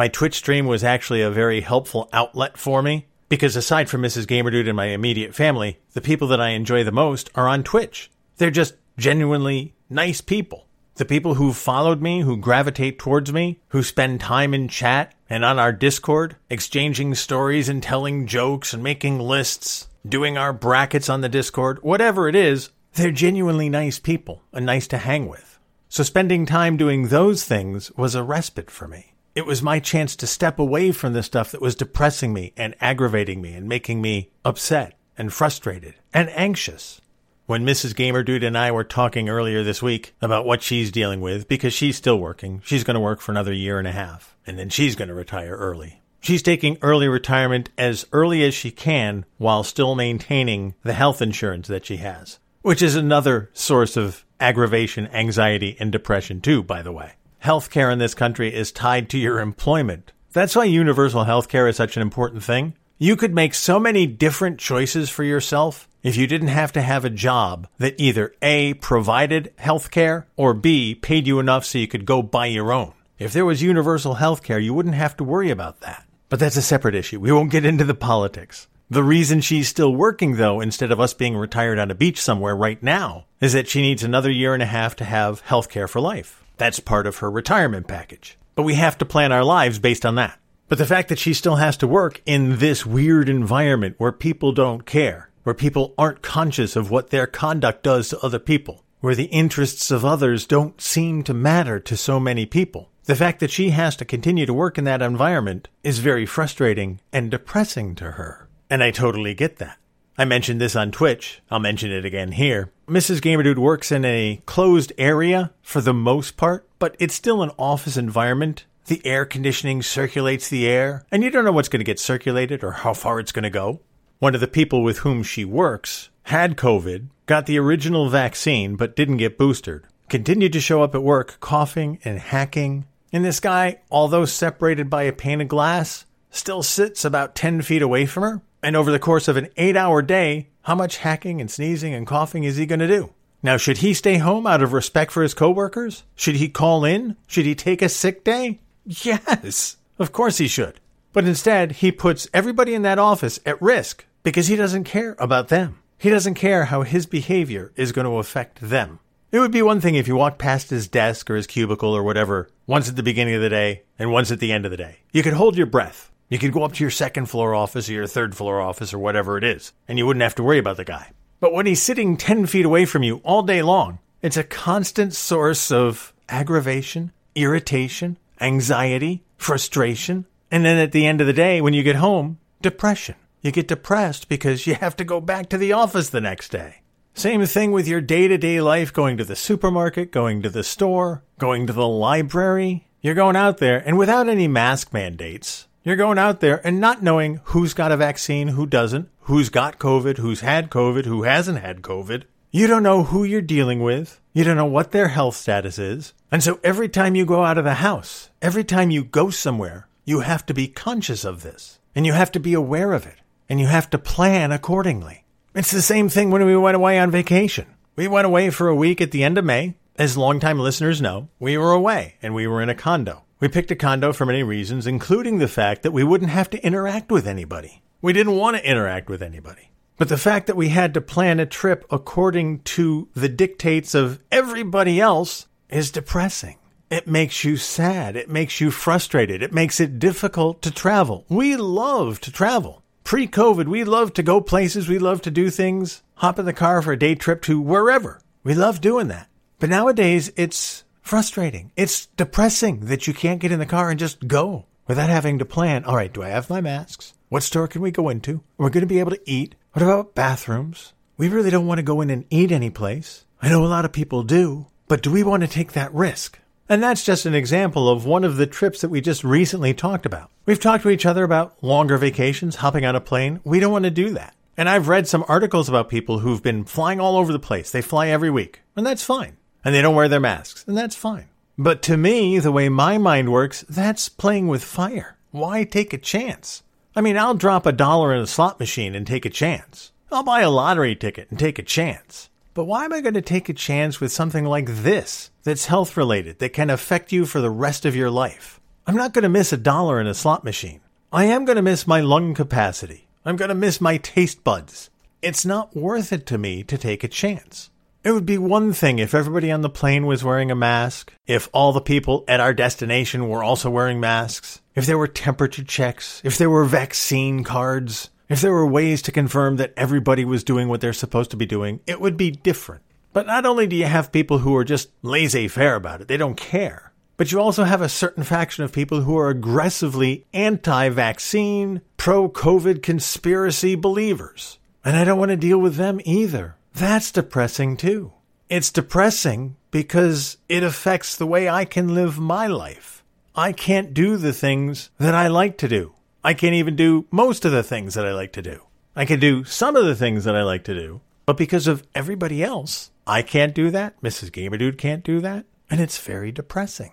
My 0.00 0.08
Twitch 0.08 0.36
stream 0.36 0.64
was 0.64 0.82
actually 0.82 1.20
a 1.20 1.30
very 1.30 1.60
helpful 1.60 2.08
outlet 2.10 2.56
for 2.56 2.80
me 2.80 3.06
because 3.28 3.54
aside 3.54 3.90
from 3.90 4.00
Mrs. 4.00 4.24
Gamerdude 4.24 4.66
and 4.66 4.74
my 4.74 4.86
immediate 4.86 5.34
family, 5.34 5.78
the 5.92 6.00
people 6.00 6.26
that 6.28 6.40
I 6.40 6.52
enjoy 6.52 6.84
the 6.84 6.90
most 6.90 7.28
are 7.34 7.46
on 7.46 7.62
Twitch. 7.62 8.10
They're 8.38 8.50
just 8.50 8.76
genuinely 8.96 9.74
nice 9.90 10.22
people. 10.22 10.66
The 10.94 11.04
people 11.04 11.34
who 11.34 11.52
followed 11.52 12.00
me, 12.00 12.22
who 12.22 12.38
gravitate 12.38 12.98
towards 12.98 13.30
me, 13.30 13.60
who 13.68 13.82
spend 13.82 14.22
time 14.22 14.54
in 14.54 14.68
chat 14.68 15.14
and 15.28 15.44
on 15.44 15.58
our 15.58 15.70
Discord, 15.70 16.36
exchanging 16.48 17.14
stories 17.14 17.68
and 17.68 17.82
telling 17.82 18.26
jokes 18.26 18.72
and 18.72 18.82
making 18.82 19.18
lists, 19.18 19.88
doing 20.08 20.38
our 20.38 20.54
brackets 20.54 21.10
on 21.10 21.20
the 21.20 21.28
Discord, 21.28 21.78
whatever 21.82 22.26
it 22.26 22.34
is, 22.34 22.70
they're 22.94 23.10
genuinely 23.10 23.68
nice 23.68 23.98
people 23.98 24.44
and 24.50 24.64
nice 24.64 24.86
to 24.86 24.96
hang 24.96 25.28
with. 25.28 25.58
So 25.90 26.02
spending 26.02 26.46
time 26.46 26.78
doing 26.78 27.08
those 27.08 27.44
things 27.44 27.92
was 27.98 28.14
a 28.14 28.22
respite 28.22 28.70
for 28.70 28.88
me. 28.88 29.10
It 29.32 29.46
was 29.46 29.62
my 29.62 29.78
chance 29.78 30.16
to 30.16 30.26
step 30.26 30.58
away 30.58 30.90
from 30.90 31.12
the 31.12 31.22
stuff 31.22 31.52
that 31.52 31.60
was 31.60 31.76
depressing 31.76 32.32
me 32.32 32.52
and 32.56 32.74
aggravating 32.80 33.40
me 33.40 33.52
and 33.52 33.68
making 33.68 34.02
me 34.02 34.30
upset 34.44 34.98
and 35.16 35.32
frustrated 35.32 35.94
and 36.12 36.28
anxious. 36.30 37.00
When 37.46 37.64
Mrs. 37.64 37.94
Gamerdude 37.94 38.44
and 38.44 38.58
I 38.58 38.72
were 38.72 38.84
talking 38.84 39.28
earlier 39.28 39.62
this 39.62 39.82
week 39.82 40.14
about 40.20 40.46
what 40.46 40.62
she's 40.62 40.90
dealing 40.90 41.20
with, 41.20 41.48
because 41.48 41.72
she's 41.72 41.96
still 41.96 42.18
working, 42.18 42.60
she's 42.64 42.84
going 42.84 42.94
to 42.94 43.00
work 43.00 43.20
for 43.20 43.30
another 43.30 43.52
year 43.52 43.78
and 43.78 43.86
a 43.86 43.92
half, 43.92 44.36
and 44.46 44.58
then 44.58 44.68
she's 44.68 44.96
going 44.96 45.08
to 45.08 45.14
retire 45.14 45.56
early. 45.56 46.00
She's 46.20 46.42
taking 46.42 46.76
early 46.82 47.08
retirement 47.08 47.70
as 47.78 48.06
early 48.12 48.44
as 48.44 48.54
she 48.54 48.70
can 48.70 49.24
while 49.38 49.62
still 49.62 49.94
maintaining 49.94 50.74
the 50.82 50.92
health 50.92 51.22
insurance 51.22 51.68
that 51.68 51.86
she 51.86 51.98
has, 51.98 52.38
which 52.62 52.82
is 52.82 52.94
another 52.94 53.50
source 53.52 53.96
of 53.96 54.24
aggravation, 54.38 55.06
anxiety, 55.08 55.76
and 55.78 55.90
depression 55.90 56.40
too, 56.40 56.62
by 56.62 56.82
the 56.82 56.92
way. 56.92 57.12
Healthcare 57.42 57.92
in 57.92 57.98
this 57.98 58.14
country 58.14 58.54
is 58.54 58.72
tied 58.72 59.08
to 59.10 59.18
your 59.18 59.40
employment. 59.40 60.12
That's 60.32 60.54
why 60.54 60.64
universal 60.64 61.24
healthcare 61.24 61.68
is 61.68 61.76
such 61.76 61.96
an 61.96 62.02
important 62.02 62.42
thing. 62.42 62.74
You 62.98 63.16
could 63.16 63.34
make 63.34 63.54
so 63.54 63.80
many 63.80 64.06
different 64.06 64.58
choices 64.58 65.08
for 65.08 65.24
yourself 65.24 65.88
if 66.02 66.16
you 66.16 66.26
didn't 66.26 66.48
have 66.48 66.72
to 66.72 66.82
have 66.82 67.04
a 67.04 67.10
job 67.10 67.66
that 67.78 67.98
either 67.98 68.34
A, 68.42 68.74
provided 68.74 69.52
healthcare, 69.58 70.24
or 70.36 70.54
B, 70.54 70.94
paid 70.94 71.26
you 71.26 71.38
enough 71.38 71.64
so 71.64 71.78
you 71.78 71.88
could 71.88 72.06
go 72.06 72.22
buy 72.22 72.46
your 72.46 72.72
own. 72.72 72.92
If 73.18 73.32
there 73.32 73.44
was 73.44 73.62
universal 73.62 74.16
healthcare, 74.16 74.62
you 74.62 74.72
wouldn't 74.72 74.94
have 74.94 75.16
to 75.18 75.24
worry 75.24 75.50
about 75.50 75.80
that. 75.80 76.06
But 76.28 76.38
that's 76.38 76.56
a 76.56 76.62
separate 76.62 76.94
issue. 76.94 77.20
We 77.20 77.32
won't 77.32 77.50
get 77.50 77.64
into 77.64 77.84
the 77.84 77.94
politics. 77.94 78.68
The 78.88 79.02
reason 79.02 79.40
she's 79.40 79.68
still 79.68 79.94
working, 79.94 80.36
though, 80.36 80.60
instead 80.60 80.90
of 80.90 81.00
us 81.00 81.14
being 81.14 81.36
retired 81.36 81.78
on 81.78 81.90
a 81.90 81.94
beach 81.94 82.20
somewhere 82.20 82.56
right 82.56 82.82
now, 82.82 83.26
is 83.40 83.52
that 83.52 83.68
she 83.68 83.82
needs 83.82 84.02
another 84.02 84.30
year 84.30 84.54
and 84.54 84.62
a 84.62 84.66
half 84.66 84.96
to 84.96 85.04
have 85.04 85.44
healthcare 85.44 85.88
for 85.88 86.00
life. 86.00 86.44
That's 86.60 86.78
part 86.78 87.06
of 87.06 87.16
her 87.16 87.30
retirement 87.30 87.88
package. 87.88 88.36
But 88.54 88.64
we 88.64 88.74
have 88.74 88.98
to 88.98 89.06
plan 89.06 89.32
our 89.32 89.42
lives 89.42 89.78
based 89.78 90.04
on 90.04 90.16
that. 90.16 90.38
But 90.68 90.76
the 90.76 90.84
fact 90.84 91.08
that 91.08 91.18
she 91.18 91.32
still 91.32 91.56
has 91.56 91.78
to 91.78 91.86
work 91.86 92.20
in 92.26 92.58
this 92.58 92.84
weird 92.84 93.30
environment 93.30 93.94
where 93.96 94.12
people 94.12 94.52
don't 94.52 94.84
care, 94.84 95.30
where 95.42 95.54
people 95.54 95.94
aren't 95.96 96.20
conscious 96.20 96.76
of 96.76 96.90
what 96.90 97.08
their 97.08 97.26
conduct 97.26 97.82
does 97.82 98.10
to 98.10 98.20
other 98.20 98.38
people, 98.38 98.84
where 99.00 99.14
the 99.14 99.32
interests 99.32 99.90
of 99.90 100.04
others 100.04 100.44
don't 100.44 100.78
seem 100.82 101.22
to 101.22 101.32
matter 101.32 101.80
to 101.80 101.96
so 101.96 102.20
many 102.20 102.44
people. 102.44 102.90
The 103.04 103.16
fact 103.16 103.40
that 103.40 103.50
she 103.50 103.70
has 103.70 103.96
to 103.96 104.04
continue 104.04 104.44
to 104.44 104.52
work 104.52 104.76
in 104.76 104.84
that 104.84 105.00
environment 105.00 105.70
is 105.82 106.00
very 106.00 106.26
frustrating 106.26 107.00
and 107.10 107.30
depressing 107.30 107.94
to 107.94 108.12
her. 108.12 108.50
And 108.68 108.82
I 108.82 108.90
totally 108.90 109.32
get 109.32 109.56
that. 109.56 109.78
I 110.20 110.26
mentioned 110.26 110.60
this 110.60 110.76
on 110.76 110.90
Twitch. 110.90 111.40
I'll 111.50 111.60
mention 111.60 111.90
it 111.90 112.04
again 112.04 112.32
here. 112.32 112.70
Mrs. 112.86 113.20
Gamerdude 113.20 113.56
works 113.56 113.90
in 113.90 114.04
a 114.04 114.42
closed 114.44 114.92
area 114.98 115.50
for 115.62 115.80
the 115.80 115.94
most 115.94 116.36
part, 116.36 116.68
but 116.78 116.94
it's 116.98 117.14
still 117.14 117.42
an 117.42 117.52
office 117.58 117.96
environment 117.96 118.66
the 118.90 119.00
air 119.06 119.24
conditioning 119.24 119.82
circulates 119.82 120.48
the 120.48 120.66
air, 120.66 121.06
and 121.10 121.22
you 121.22 121.30
don't 121.30 121.44
know 121.44 121.52
what's 121.52 121.68
going 121.68 121.80
to 121.80 121.84
get 121.84 122.00
circulated 122.00 122.64
or 122.64 122.72
how 122.72 122.92
far 122.92 123.20
it's 123.20 123.32
going 123.32 123.44
to 123.44 123.50
go. 123.50 123.80
One 124.18 124.34
of 124.34 124.40
the 124.40 124.48
people 124.48 124.82
with 124.82 124.98
whom 124.98 125.22
she 125.22 125.44
works 125.44 126.10
had 126.24 126.56
COVID, 126.56 127.06
got 127.26 127.46
the 127.46 127.58
original 127.58 128.10
vaccine, 128.10 128.76
but 128.76 128.96
didn't 128.96 129.18
get 129.18 129.38
boosted. 129.38 129.84
Continued 130.10 130.52
to 130.52 130.60
show 130.60 130.82
up 130.82 130.94
at 130.94 131.02
work 131.02 131.38
coughing 131.40 132.00
and 132.04 132.18
hacking. 132.18 132.84
And 133.12 133.24
this 133.24 133.40
guy, 133.40 133.80
although 133.90 134.24
separated 134.24 134.90
by 134.90 135.04
a 135.04 135.12
pane 135.12 135.40
of 135.40 135.48
glass, 135.48 136.04
still 136.30 136.62
sits 136.62 137.04
about 137.04 137.34
10 137.34 137.62
feet 137.62 137.82
away 137.82 138.06
from 138.06 138.22
her. 138.24 138.42
And 138.62 138.76
over 138.76 138.90
the 138.90 138.98
course 138.98 139.28
of 139.28 139.36
an 139.36 139.48
eight 139.56 139.76
hour 139.76 140.02
day, 140.02 140.48
how 140.62 140.74
much 140.74 140.98
hacking 140.98 141.40
and 141.40 141.50
sneezing 141.50 141.94
and 141.94 142.06
coughing 142.06 142.44
is 142.44 142.56
he 142.56 142.66
going 142.66 142.80
to 142.80 142.88
do? 142.88 143.14
Now, 143.42 143.56
should 143.56 143.78
he 143.78 143.94
stay 143.94 144.18
home 144.18 144.46
out 144.46 144.62
of 144.62 144.74
respect 144.74 145.10
for 145.10 145.22
his 145.22 145.32
coworkers? 145.32 146.04
Should 146.14 146.36
he 146.36 146.48
call 146.48 146.84
in? 146.84 147.16
Should 147.26 147.46
he 147.46 147.54
take 147.54 147.80
a 147.80 147.88
sick 147.88 148.22
day? 148.22 148.60
Yes, 148.84 149.76
of 149.98 150.12
course 150.12 150.38
he 150.38 150.48
should. 150.48 150.78
But 151.12 151.24
instead, 151.24 151.72
he 151.72 151.90
puts 151.90 152.28
everybody 152.34 152.74
in 152.74 152.82
that 152.82 152.98
office 152.98 153.40
at 153.46 153.60
risk 153.62 154.04
because 154.22 154.48
he 154.48 154.56
doesn't 154.56 154.84
care 154.84 155.16
about 155.18 155.48
them. 155.48 155.78
He 155.96 156.10
doesn't 156.10 156.34
care 156.34 156.66
how 156.66 156.82
his 156.82 157.06
behavior 157.06 157.72
is 157.76 157.92
going 157.92 158.06
to 158.06 158.18
affect 158.18 158.60
them. 158.60 159.00
It 159.32 159.38
would 159.38 159.52
be 159.52 159.62
one 159.62 159.80
thing 159.80 159.94
if 159.94 160.08
you 160.08 160.16
walked 160.16 160.38
past 160.38 160.70
his 160.70 160.88
desk 160.88 161.30
or 161.30 161.36
his 161.36 161.46
cubicle 161.46 161.96
or 161.96 162.02
whatever 162.02 162.48
once 162.66 162.88
at 162.88 162.96
the 162.96 163.02
beginning 163.02 163.34
of 163.34 163.42
the 163.42 163.48
day 163.48 163.82
and 163.98 164.10
once 164.10 164.30
at 164.30 164.40
the 164.40 164.52
end 164.52 164.64
of 164.64 164.70
the 164.70 164.76
day. 164.76 164.98
You 165.12 165.22
could 165.22 165.34
hold 165.34 165.56
your 165.56 165.66
breath. 165.66 166.10
You 166.30 166.38
could 166.38 166.52
go 166.52 166.62
up 166.62 166.74
to 166.74 166.84
your 166.84 166.92
second 166.92 167.26
floor 167.26 167.56
office 167.56 167.90
or 167.90 167.92
your 167.92 168.06
third 168.06 168.36
floor 168.36 168.60
office 168.60 168.94
or 168.94 168.98
whatever 168.98 169.36
it 169.36 169.42
is, 169.42 169.72
and 169.88 169.98
you 169.98 170.06
wouldn't 170.06 170.22
have 170.22 170.36
to 170.36 170.44
worry 170.44 170.58
about 170.58 170.76
the 170.76 170.84
guy. 170.84 171.10
But 171.40 171.52
when 171.52 171.66
he's 171.66 171.82
sitting 171.82 172.16
10 172.16 172.46
feet 172.46 172.64
away 172.64 172.84
from 172.84 173.02
you 173.02 173.16
all 173.24 173.42
day 173.42 173.62
long, 173.62 173.98
it's 174.22 174.36
a 174.36 174.44
constant 174.44 175.12
source 175.12 175.72
of 175.72 176.14
aggravation, 176.28 177.10
irritation, 177.34 178.16
anxiety, 178.40 179.24
frustration, 179.36 180.24
and 180.52 180.64
then 180.64 180.78
at 180.78 180.92
the 180.92 181.04
end 181.04 181.20
of 181.20 181.26
the 181.26 181.32
day, 181.32 181.60
when 181.60 181.74
you 181.74 181.82
get 181.82 181.96
home, 181.96 182.38
depression. 182.62 183.16
You 183.42 183.50
get 183.50 183.66
depressed 183.66 184.28
because 184.28 184.68
you 184.68 184.76
have 184.76 184.94
to 184.96 185.04
go 185.04 185.20
back 185.20 185.48
to 185.48 185.58
the 185.58 185.72
office 185.72 186.10
the 186.10 186.20
next 186.20 186.50
day. 186.50 186.82
Same 187.14 187.44
thing 187.44 187.72
with 187.72 187.88
your 187.88 188.00
day 188.00 188.28
to 188.28 188.38
day 188.38 188.60
life 188.60 188.92
going 188.92 189.16
to 189.16 189.24
the 189.24 189.34
supermarket, 189.34 190.12
going 190.12 190.42
to 190.42 190.50
the 190.50 190.62
store, 190.62 191.24
going 191.38 191.66
to 191.66 191.72
the 191.72 191.88
library. 191.88 192.86
You're 193.00 193.14
going 193.14 193.36
out 193.36 193.58
there 193.58 193.82
and 193.84 193.98
without 193.98 194.28
any 194.28 194.46
mask 194.46 194.92
mandates, 194.92 195.66
you're 195.82 195.96
going 195.96 196.18
out 196.18 196.40
there 196.40 196.64
and 196.66 196.80
not 196.80 197.02
knowing 197.02 197.40
who's 197.44 197.74
got 197.74 197.92
a 197.92 197.96
vaccine, 197.96 198.48
who 198.48 198.66
doesn't, 198.66 199.08
who's 199.20 199.48
got 199.48 199.78
COVID, 199.78 200.18
who's 200.18 200.40
had 200.40 200.70
COVID, 200.70 201.06
who 201.06 201.22
hasn't 201.22 201.60
had 201.60 201.82
COVID. 201.82 202.24
You 202.50 202.66
don't 202.66 202.82
know 202.82 203.04
who 203.04 203.24
you're 203.24 203.40
dealing 203.40 203.82
with. 203.82 204.20
You 204.32 204.44
don't 204.44 204.56
know 204.56 204.66
what 204.66 204.90
their 204.90 205.08
health 205.08 205.36
status 205.36 205.78
is. 205.78 206.12
And 206.30 206.42
so 206.42 206.60
every 206.62 206.88
time 206.88 207.14
you 207.14 207.24
go 207.24 207.44
out 207.44 207.58
of 207.58 207.64
the 207.64 207.74
house, 207.74 208.30
every 208.42 208.64
time 208.64 208.90
you 208.90 209.04
go 209.04 209.30
somewhere, 209.30 209.86
you 210.04 210.20
have 210.20 210.44
to 210.46 210.54
be 210.54 210.68
conscious 210.68 211.24
of 211.24 211.42
this 211.42 211.78
and 211.94 212.04
you 212.04 212.12
have 212.12 212.32
to 212.32 212.40
be 212.40 212.54
aware 212.54 212.92
of 212.92 213.06
it 213.06 213.16
and 213.48 213.58
you 213.58 213.66
have 213.66 213.88
to 213.90 213.98
plan 213.98 214.52
accordingly. 214.52 215.24
It's 215.54 215.70
the 215.70 215.82
same 215.82 216.08
thing 216.08 216.30
when 216.30 216.44
we 216.44 216.56
went 216.56 216.76
away 216.76 216.98
on 216.98 217.10
vacation. 217.10 217.66
We 217.96 218.06
went 218.06 218.26
away 218.26 218.50
for 218.50 218.68
a 218.68 218.74
week 218.74 219.00
at 219.00 219.10
the 219.10 219.24
end 219.24 219.38
of 219.38 219.44
May. 219.44 219.74
As 219.96 220.16
longtime 220.16 220.58
listeners 220.58 221.02
know, 221.02 221.28
we 221.38 221.58
were 221.58 221.72
away 221.72 222.14
and 222.22 222.34
we 222.34 222.46
were 222.46 222.62
in 222.62 222.68
a 222.68 222.74
condo. 222.74 223.24
We 223.40 223.48
picked 223.48 223.70
a 223.70 223.76
condo 223.76 224.12
for 224.12 224.26
many 224.26 224.42
reasons, 224.42 224.86
including 224.86 225.38
the 225.38 225.48
fact 225.48 225.82
that 225.82 225.92
we 225.92 226.04
wouldn't 226.04 226.30
have 226.30 226.50
to 226.50 226.64
interact 226.64 227.10
with 227.10 227.26
anybody. 227.26 227.82
We 228.02 228.12
didn't 228.12 228.36
want 228.36 228.58
to 228.58 228.70
interact 228.70 229.08
with 229.08 229.22
anybody. 229.22 229.70
But 229.96 230.10
the 230.10 230.18
fact 230.18 230.46
that 230.46 230.56
we 230.56 230.68
had 230.68 230.92
to 230.94 231.00
plan 231.00 231.40
a 231.40 231.46
trip 231.46 231.86
according 231.90 232.60
to 232.60 233.08
the 233.14 233.28
dictates 233.30 233.94
of 233.94 234.18
everybody 234.30 235.00
else 235.00 235.46
is 235.70 235.90
depressing. 235.90 236.58
It 236.90 237.06
makes 237.06 237.42
you 237.44 237.56
sad. 237.56 238.14
It 238.14 238.28
makes 238.28 238.60
you 238.60 238.70
frustrated. 238.70 239.42
It 239.42 239.54
makes 239.54 239.80
it 239.80 239.98
difficult 239.98 240.60
to 240.62 240.70
travel. 240.70 241.24
We 241.28 241.56
love 241.56 242.20
to 242.22 242.32
travel. 242.32 242.82
Pre 243.04 243.26
COVID, 243.26 243.68
we 243.68 243.84
love 243.84 244.12
to 244.14 244.22
go 244.22 244.40
places. 244.40 244.88
We 244.88 244.98
love 244.98 245.22
to 245.22 245.30
do 245.30 245.48
things. 245.48 246.02
Hop 246.16 246.38
in 246.38 246.44
the 246.44 246.52
car 246.52 246.82
for 246.82 246.92
a 246.92 246.98
day 246.98 247.14
trip 247.14 247.40
to 247.42 247.60
wherever. 247.60 248.20
We 248.44 248.54
love 248.54 248.80
doing 248.80 249.08
that. 249.08 249.28
But 249.58 249.70
nowadays, 249.70 250.32
it's 250.36 250.84
frustrating. 251.10 251.72
It's 251.74 252.06
depressing 252.06 252.86
that 252.86 253.08
you 253.08 253.12
can't 253.12 253.40
get 253.40 253.50
in 253.50 253.58
the 253.58 253.66
car 253.66 253.90
and 253.90 253.98
just 253.98 254.28
go 254.28 254.66
without 254.86 255.10
having 255.10 255.40
to 255.40 255.44
plan. 255.44 255.84
All 255.84 255.96
right, 255.96 256.12
do 256.12 256.22
I 256.22 256.28
have 256.28 256.48
my 256.48 256.60
masks? 256.60 257.14
What 257.28 257.42
store 257.42 257.66
can 257.66 257.82
we 257.82 257.90
go 257.90 258.08
into? 258.08 258.44
We're 258.56 258.70
going 258.70 258.82
to 258.82 258.86
be 258.86 259.00
able 259.00 259.10
to 259.10 259.20
eat. 259.28 259.56
What 259.72 259.82
about 259.82 260.14
bathrooms? 260.14 260.92
We 261.16 261.28
really 261.28 261.50
don't 261.50 261.66
want 261.66 261.78
to 261.78 261.82
go 261.82 262.00
in 262.00 262.10
and 262.10 262.26
eat 262.30 262.52
any 262.52 262.70
place. 262.70 263.24
I 263.42 263.48
know 263.48 263.64
a 263.64 263.66
lot 263.66 263.84
of 263.84 263.90
people 263.90 264.22
do, 264.22 264.66
but 264.86 265.02
do 265.02 265.10
we 265.10 265.24
want 265.24 265.42
to 265.42 265.48
take 265.48 265.72
that 265.72 265.92
risk? 265.92 266.38
And 266.68 266.80
that's 266.80 267.04
just 267.04 267.26
an 267.26 267.34
example 267.34 267.88
of 267.88 268.06
one 268.06 268.22
of 268.22 268.36
the 268.36 268.46
trips 268.46 268.80
that 268.80 268.88
we 268.88 269.00
just 269.00 269.24
recently 269.24 269.74
talked 269.74 270.06
about. 270.06 270.30
We've 270.46 270.60
talked 270.60 270.84
to 270.84 270.90
each 270.90 271.06
other 271.06 271.24
about 271.24 271.60
longer 271.60 271.98
vacations, 271.98 272.54
hopping 272.54 272.84
on 272.84 272.94
a 272.94 273.00
plane. 273.00 273.40
We 273.42 273.58
don't 273.58 273.72
want 273.72 273.84
to 273.84 273.90
do 273.90 274.10
that. 274.10 274.36
And 274.56 274.68
I've 274.68 274.86
read 274.86 275.08
some 275.08 275.24
articles 275.26 275.68
about 275.68 275.88
people 275.88 276.20
who've 276.20 276.40
been 276.40 276.64
flying 276.66 277.00
all 277.00 277.16
over 277.16 277.32
the 277.32 277.40
place. 277.40 277.72
They 277.72 277.82
fly 277.82 278.10
every 278.10 278.30
week, 278.30 278.60
and 278.76 278.86
that's 278.86 279.02
fine. 279.02 279.38
And 279.64 279.74
they 279.74 279.82
don't 279.82 279.94
wear 279.94 280.08
their 280.08 280.20
masks, 280.20 280.64
and 280.66 280.76
that's 280.76 280.96
fine. 280.96 281.28
But 281.58 281.82
to 281.82 281.96
me, 281.96 282.38
the 282.38 282.52
way 282.52 282.68
my 282.68 282.96
mind 282.96 283.30
works, 283.30 283.64
that's 283.68 284.08
playing 284.08 284.48
with 284.48 284.64
fire. 284.64 285.16
Why 285.30 285.64
take 285.64 285.92
a 285.92 285.98
chance? 285.98 286.62
I 286.96 287.02
mean, 287.02 287.18
I'll 287.18 287.34
drop 287.34 287.66
a 287.66 287.72
dollar 287.72 288.14
in 288.14 288.20
a 288.20 288.26
slot 288.26 288.58
machine 288.58 288.94
and 288.94 289.06
take 289.06 289.24
a 289.24 289.30
chance. 289.30 289.92
I'll 290.10 290.24
buy 290.24 290.40
a 290.40 290.50
lottery 290.50 290.96
ticket 290.96 291.30
and 291.30 291.38
take 291.38 291.58
a 291.58 291.62
chance. 291.62 292.30
But 292.52 292.64
why 292.64 292.84
am 292.84 292.92
I 292.92 293.00
going 293.00 293.14
to 293.14 293.22
take 293.22 293.48
a 293.48 293.54
chance 293.54 294.00
with 294.00 294.10
something 294.10 294.44
like 294.44 294.66
this 294.66 295.30
that's 295.44 295.66
health 295.66 295.96
related, 295.96 296.40
that 296.40 296.52
can 296.52 296.68
affect 296.68 297.12
you 297.12 297.26
for 297.26 297.40
the 297.40 297.50
rest 297.50 297.86
of 297.86 297.94
your 297.94 298.10
life? 298.10 298.58
I'm 298.86 298.96
not 298.96 299.12
going 299.12 299.22
to 299.22 299.28
miss 299.28 299.52
a 299.52 299.56
dollar 299.56 300.00
in 300.00 300.08
a 300.08 300.14
slot 300.14 300.42
machine. 300.42 300.80
I 301.12 301.26
am 301.26 301.44
going 301.44 301.56
to 301.56 301.62
miss 301.62 301.86
my 301.86 302.00
lung 302.00 302.34
capacity. 302.34 303.06
I'm 303.24 303.36
going 303.36 303.50
to 303.50 303.54
miss 303.54 303.80
my 303.80 303.98
taste 303.98 304.42
buds. 304.42 304.90
It's 305.22 305.44
not 305.44 305.76
worth 305.76 306.12
it 306.12 306.26
to 306.26 306.38
me 306.38 306.62
to 306.64 306.78
take 306.78 307.04
a 307.04 307.08
chance. 307.08 307.70
It 308.02 308.12
would 308.12 308.24
be 308.24 308.38
one 308.38 308.72
thing 308.72 308.98
if 308.98 309.14
everybody 309.14 309.50
on 309.50 309.60
the 309.60 309.68
plane 309.68 310.06
was 310.06 310.24
wearing 310.24 310.50
a 310.50 310.54
mask, 310.54 311.12
if 311.26 311.50
all 311.52 311.74
the 311.74 311.82
people 311.82 312.24
at 312.26 312.40
our 312.40 312.54
destination 312.54 313.28
were 313.28 313.44
also 313.44 313.68
wearing 313.68 314.00
masks, 314.00 314.62
if 314.74 314.86
there 314.86 314.96
were 314.96 315.06
temperature 315.06 315.62
checks, 315.62 316.22
if 316.24 316.38
there 316.38 316.48
were 316.48 316.64
vaccine 316.64 317.44
cards, 317.44 318.08
if 318.30 318.40
there 318.40 318.52
were 318.52 318.66
ways 318.66 319.02
to 319.02 319.12
confirm 319.12 319.56
that 319.56 319.74
everybody 319.76 320.24
was 320.24 320.42
doing 320.42 320.66
what 320.68 320.80
they're 320.80 320.94
supposed 320.94 321.30
to 321.32 321.36
be 321.36 321.44
doing, 321.44 321.80
it 321.86 322.00
would 322.00 322.16
be 322.16 322.30
different. 322.30 322.82
But 323.12 323.26
not 323.26 323.44
only 323.44 323.66
do 323.66 323.76
you 323.76 323.84
have 323.84 324.12
people 324.12 324.38
who 324.38 324.56
are 324.56 324.64
just 324.64 324.88
laissez 325.02 325.48
faire 325.48 325.74
about 325.74 326.00
it, 326.00 326.08
they 326.08 326.16
don't 326.16 326.38
care, 326.38 326.92
but 327.18 327.30
you 327.30 327.38
also 327.38 327.64
have 327.64 327.82
a 327.82 327.88
certain 327.90 328.24
faction 328.24 328.64
of 328.64 328.72
people 328.72 329.02
who 329.02 329.18
are 329.18 329.28
aggressively 329.28 330.24
anti 330.32 330.88
vaccine, 330.88 331.82
pro 331.98 332.30
COVID 332.30 332.82
conspiracy 332.82 333.74
believers. 333.74 334.58
And 334.82 334.96
I 334.96 335.04
don't 335.04 335.18
want 335.18 335.32
to 335.32 335.36
deal 335.36 335.58
with 335.58 335.76
them 335.76 336.00
either. 336.06 336.56
That's 336.74 337.10
depressing 337.10 337.76
too. 337.76 338.12
It's 338.48 338.70
depressing 338.70 339.56
because 339.70 340.36
it 340.48 340.62
affects 340.62 341.16
the 341.16 341.26
way 341.26 341.48
I 341.48 341.64
can 341.64 341.94
live 341.94 342.18
my 342.18 342.46
life. 342.46 343.04
I 343.34 343.52
can't 343.52 343.94
do 343.94 344.16
the 344.16 344.32
things 344.32 344.90
that 344.98 345.14
I 345.14 345.28
like 345.28 345.56
to 345.58 345.68
do. 345.68 345.94
I 346.24 346.34
can't 346.34 346.54
even 346.54 346.76
do 346.76 347.06
most 347.10 347.44
of 347.44 347.52
the 347.52 347.62
things 347.62 347.94
that 347.94 348.06
I 348.06 348.12
like 348.12 348.32
to 348.32 348.42
do. 348.42 348.62
I 348.96 349.04
can 349.04 349.20
do 349.20 349.44
some 349.44 349.76
of 349.76 349.84
the 349.84 349.94
things 349.94 350.24
that 350.24 350.34
I 350.34 350.42
like 350.42 350.64
to 350.64 350.74
do, 350.74 351.00
but 351.26 351.36
because 351.36 351.66
of 351.68 351.86
everybody 351.94 352.42
else, 352.42 352.90
I 353.06 353.22
can't 353.22 353.54
do 353.54 353.70
that. 353.70 354.00
Mrs. 354.02 354.30
Gamerdude 354.30 354.78
can't 354.78 355.04
do 355.04 355.20
that. 355.20 355.46
And 355.70 355.80
it's 355.80 355.98
very 355.98 356.32
depressing. 356.32 356.92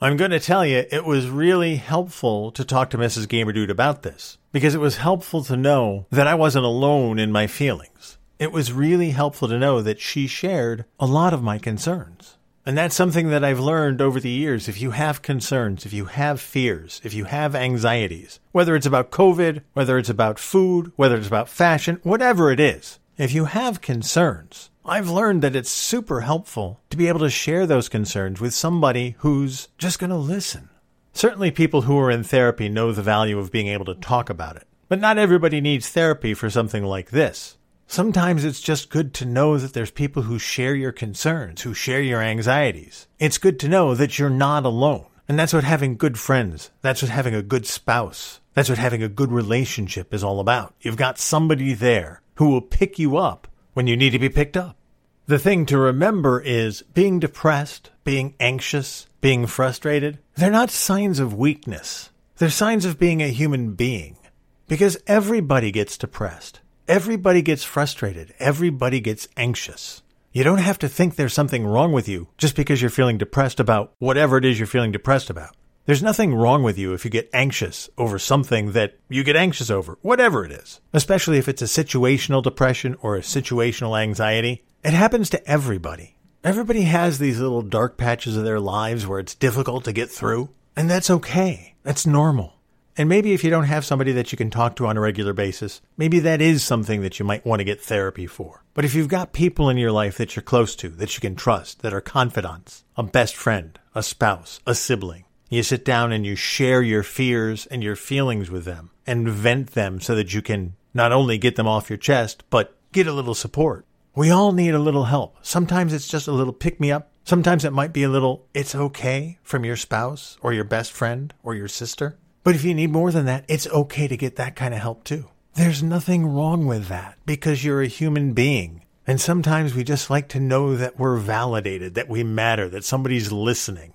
I'm 0.00 0.18
going 0.18 0.30
to 0.30 0.38
tell 0.38 0.64
you, 0.64 0.84
it 0.92 1.04
was 1.06 1.30
really 1.30 1.76
helpful 1.76 2.52
to 2.52 2.64
talk 2.64 2.90
to 2.90 2.98
Mrs. 2.98 3.26
Gamerdude 3.26 3.70
about 3.70 4.02
this 4.02 4.36
because 4.52 4.74
it 4.74 4.80
was 4.80 4.98
helpful 4.98 5.42
to 5.44 5.56
know 5.56 6.06
that 6.10 6.26
I 6.26 6.34
wasn't 6.34 6.66
alone 6.66 7.18
in 7.18 7.32
my 7.32 7.46
feelings. 7.46 8.17
It 8.38 8.52
was 8.52 8.72
really 8.72 9.10
helpful 9.10 9.48
to 9.48 9.58
know 9.58 9.82
that 9.82 9.98
she 10.00 10.28
shared 10.28 10.84
a 11.00 11.06
lot 11.06 11.34
of 11.34 11.42
my 11.42 11.58
concerns. 11.58 12.36
And 12.64 12.78
that's 12.78 12.94
something 12.94 13.30
that 13.30 13.42
I've 13.42 13.58
learned 13.58 14.00
over 14.00 14.20
the 14.20 14.30
years. 14.30 14.68
If 14.68 14.80
you 14.80 14.92
have 14.92 15.22
concerns, 15.22 15.84
if 15.84 15.92
you 15.92 16.04
have 16.04 16.40
fears, 16.40 17.00
if 17.02 17.14
you 17.14 17.24
have 17.24 17.56
anxieties, 17.56 18.38
whether 18.52 18.76
it's 18.76 18.86
about 18.86 19.10
COVID, 19.10 19.62
whether 19.72 19.98
it's 19.98 20.08
about 20.08 20.38
food, 20.38 20.92
whether 20.94 21.16
it's 21.16 21.26
about 21.26 21.48
fashion, 21.48 21.98
whatever 22.04 22.52
it 22.52 22.60
is, 22.60 23.00
if 23.16 23.32
you 23.34 23.46
have 23.46 23.80
concerns, 23.80 24.70
I've 24.84 25.10
learned 25.10 25.42
that 25.42 25.56
it's 25.56 25.68
super 25.68 26.20
helpful 26.20 26.80
to 26.90 26.96
be 26.96 27.08
able 27.08 27.20
to 27.20 27.30
share 27.30 27.66
those 27.66 27.88
concerns 27.88 28.40
with 28.40 28.54
somebody 28.54 29.16
who's 29.18 29.66
just 29.78 29.98
going 29.98 30.10
to 30.10 30.16
listen. 30.16 30.68
Certainly, 31.12 31.50
people 31.50 31.82
who 31.82 31.98
are 31.98 32.10
in 32.10 32.22
therapy 32.22 32.68
know 32.68 32.92
the 32.92 33.02
value 33.02 33.40
of 33.40 33.50
being 33.50 33.66
able 33.66 33.86
to 33.86 33.96
talk 33.96 34.30
about 34.30 34.54
it. 34.54 34.68
But 34.88 35.00
not 35.00 35.18
everybody 35.18 35.60
needs 35.60 35.88
therapy 35.88 36.32
for 36.34 36.48
something 36.48 36.84
like 36.84 37.10
this. 37.10 37.57
Sometimes 37.90 38.44
it's 38.44 38.60
just 38.60 38.90
good 38.90 39.14
to 39.14 39.24
know 39.24 39.56
that 39.56 39.72
there's 39.72 39.90
people 39.90 40.24
who 40.24 40.38
share 40.38 40.74
your 40.74 40.92
concerns, 40.92 41.62
who 41.62 41.72
share 41.72 42.02
your 42.02 42.20
anxieties. 42.20 43.06
It's 43.18 43.38
good 43.38 43.58
to 43.60 43.68
know 43.68 43.94
that 43.94 44.18
you're 44.18 44.28
not 44.28 44.66
alone. 44.66 45.06
And 45.26 45.38
that's 45.38 45.54
what 45.54 45.64
having 45.64 45.96
good 45.96 46.18
friends, 46.18 46.70
that's 46.82 47.00
what 47.00 47.10
having 47.10 47.34
a 47.34 47.42
good 47.42 47.66
spouse, 47.66 48.40
that's 48.52 48.68
what 48.68 48.76
having 48.76 49.02
a 49.02 49.08
good 49.08 49.32
relationship 49.32 50.12
is 50.12 50.22
all 50.22 50.38
about. 50.38 50.74
You've 50.82 50.98
got 50.98 51.18
somebody 51.18 51.72
there 51.72 52.20
who 52.34 52.50
will 52.50 52.60
pick 52.60 52.98
you 52.98 53.16
up 53.16 53.48
when 53.72 53.86
you 53.86 53.96
need 53.96 54.10
to 54.10 54.18
be 54.18 54.28
picked 54.28 54.58
up. 54.58 54.76
The 55.24 55.38
thing 55.38 55.64
to 55.66 55.78
remember 55.78 56.42
is 56.42 56.82
being 56.92 57.18
depressed, 57.18 57.90
being 58.04 58.34
anxious, 58.38 59.06
being 59.22 59.46
frustrated, 59.46 60.18
they're 60.36 60.50
not 60.50 60.70
signs 60.70 61.20
of 61.20 61.32
weakness. 61.32 62.10
They're 62.36 62.50
signs 62.50 62.84
of 62.84 62.98
being 62.98 63.22
a 63.22 63.28
human 63.28 63.72
being. 63.72 64.18
Because 64.66 64.98
everybody 65.06 65.70
gets 65.70 65.96
depressed. 65.96 66.60
Everybody 66.88 67.42
gets 67.42 67.64
frustrated. 67.64 68.32
Everybody 68.38 69.00
gets 69.00 69.28
anxious. 69.36 70.02
You 70.32 70.42
don't 70.42 70.56
have 70.56 70.78
to 70.78 70.88
think 70.88 71.16
there's 71.16 71.34
something 71.34 71.66
wrong 71.66 71.92
with 71.92 72.08
you 72.08 72.28
just 72.38 72.56
because 72.56 72.80
you're 72.80 72.88
feeling 72.88 73.18
depressed 73.18 73.60
about 73.60 73.92
whatever 73.98 74.38
it 74.38 74.46
is 74.46 74.58
you're 74.58 74.66
feeling 74.66 74.90
depressed 74.90 75.28
about. 75.28 75.54
There's 75.84 76.02
nothing 76.02 76.34
wrong 76.34 76.62
with 76.62 76.78
you 76.78 76.94
if 76.94 77.04
you 77.04 77.10
get 77.10 77.28
anxious 77.34 77.90
over 77.98 78.18
something 78.18 78.72
that 78.72 78.96
you 79.10 79.22
get 79.22 79.36
anxious 79.36 79.68
over, 79.68 79.98
whatever 80.00 80.46
it 80.46 80.50
is, 80.50 80.80
especially 80.94 81.36
if 81.36 81.46
it's 81.46 81.60
a 81.60 81.66
situational 81.66 82.42
depression 82.42 82.96
or 83.02 83.16
a 83.16 83.20
situational 83.20 84.00
anxiety. 84.00 84.64
It 84.82 84.94
happens 84.94 85.28
to 85.30 85.46
everybody. 85.46 86.16
Everybody 86.42 86.82
has 86.82 87.18
these 87.18 87.38
little 87.38 87.60
dark 87.60 87.98
patches 87.98 88.34
of 88.34 88.44
their 88.44 88.60
lives 88.60 89.06
where 89.06 89.20
it's 89.20 89.34
difficult 89.34 89.84
to 89.84 89.92
get 89.92 90.08
through, 90.08 90.48
and 90.74 90.88
that's 90.88 91.10
okay. 91.10 91.74
That's 91.82 92.06
normal. 92.06 92.54
And 92.98 93.08
maybe 93.08 93.32
if 93.32 93.44
you 93.44 93.50
don't 93.50 93.64
have 93.64 93.84
somebody 93.84 94.10
that 94.12 94.32
you 94.32 94.36
can 94.36 94.50
talk 94.50 94.74
to 94.76 94.86
on 94.86 94.96
a 94.96 95.00
regular 95.00 95.32
basis, 95.32 95.80
maybe 95.96 96.18
that 96.18 96.42
is 96.42 96.64
something 96.64 97.00
that 97.02 97.20
you 97.20 97.24
might 97.24 97.46
want 97.46 97.60
to 97.60 97.64
get 97.64 97.80
therapy 97.80 98.26
for. 98.26 98.64
But 98.74 98.84
if 98.84 98.92
you've 98.92 99.06
got 99.06 99.32
people 99.32 99.70
in 99.70 99.76
your 99.76 99.92
life 99.92 100.18
that 100.18 100.34
you're 100.34 100.42
close 100.42 100.74
to, 100.76 100.88
that 100.88 101.14
you 101.14 101.20
can 101.20 101.36
trust, 101.36 101.82
that 101.82 101.94
are 101.94 102.00
confidants, 102.00 102.82
a 102.96 103.04
best 103.04 103.36
friend, 103.36 103.78
a 103.94 104.02
spouse, 104.02 104.58
a 104.66 104.74
sibling, 104.74 105.26
you 105.48 105.62
sit 105.62 105.84
down 105.84 106.10
and 106.10 106.26
you 106.26 106.34
share 106.34 106.82
your 106.82 107.04
fears 107.04 107.66
and 107.66 107.84
your 107.84 107.94
feelings 107.94 108.50
with 108.50 108.64
them 108.64 108.90
and 109.06 109.28
vent 109.28 109.74
them 109.74 110.00
so 110.00 110.16
that 110.16 110.34
you 110.34 110.42
can 110.42 110.74
not 110.92 111.12
only 111.12 111.38
get 111.38 111.54
them 111.54 111.68
off 111.68 111.88
your 111.88 111.98
chest, 111.98 112.42
but 112.50 112.76
get 112.90 113.06
a 113.06 113.12
little 113.12 113.34
support. 113.34 113.86
We 114.16 114.32
all 114.32 114.50
need 114.50 114.74
a 114.74 114.80
little 114.80 115.04
help. 115.04 115.36
Sometimes 115.42 115.92
it's 115.92 116.08
just 116.08 116.26
a 116.26 116.32
little 116.32 116.52
pick 116.52 116.80
me 116.80 116.90
up. 116.90 117.12
Sometimes 117.22 117.64
it 117.64 117.72
might 117.72 117.92
be 117.92 118.02
a 118.02 118.08
little, 118.08 118.46
it's 118.54 118.74
okay 118.74 119.38
from 119.44 119.64
your 119.64 119.76
spouse 119.76 120.36
or 120.40 120.52
your 120.52 120.64
best 120.64 120.90
friend 120.90 121.32
or 121.44 121.54
your 121.54 121.68
sister. 121.68 122.18
But 122.48 122.54
if 122.54 122.64
you 122.64 122.72
need 122.72 122.92
more 122.92 123.12
than 123.12 123.26
that, 123.26 123.44
it's 123.46 123.66
okay 123.66 124.08
to 124.08 124.16
get 124.16 124.36
that 124.36 124.56
kind 124.56 124.72
of 124.72 124.80
help 124.80 125.04
too. 125.04 125.26
There's 125.52 125.82
nothing 125.82 126.24
wrong 126.24 126.64
with 126.64 126.88
that 126.88 127.18
because 127.26 127.62
you're 127.62 127.82
a 127.82 127.86
human 127.86 128.32
being. 128.32 128.86
And 129.06 129.20
sometimes 129.20 129.74
we 129.74 129.84
just 129.84 130.08
like 130.08 130.28
to 130.28 130.40
know 130.40 130.74
that 130.74 130.98
we're 130.98 131.18
validated, 131.18 131.94
that 131.96 132.08
we 132.08 132.24
matter, 132.24 132.66
that 132.70 132.86
somebody's 132.86 133.30
listening. 133.30 133.92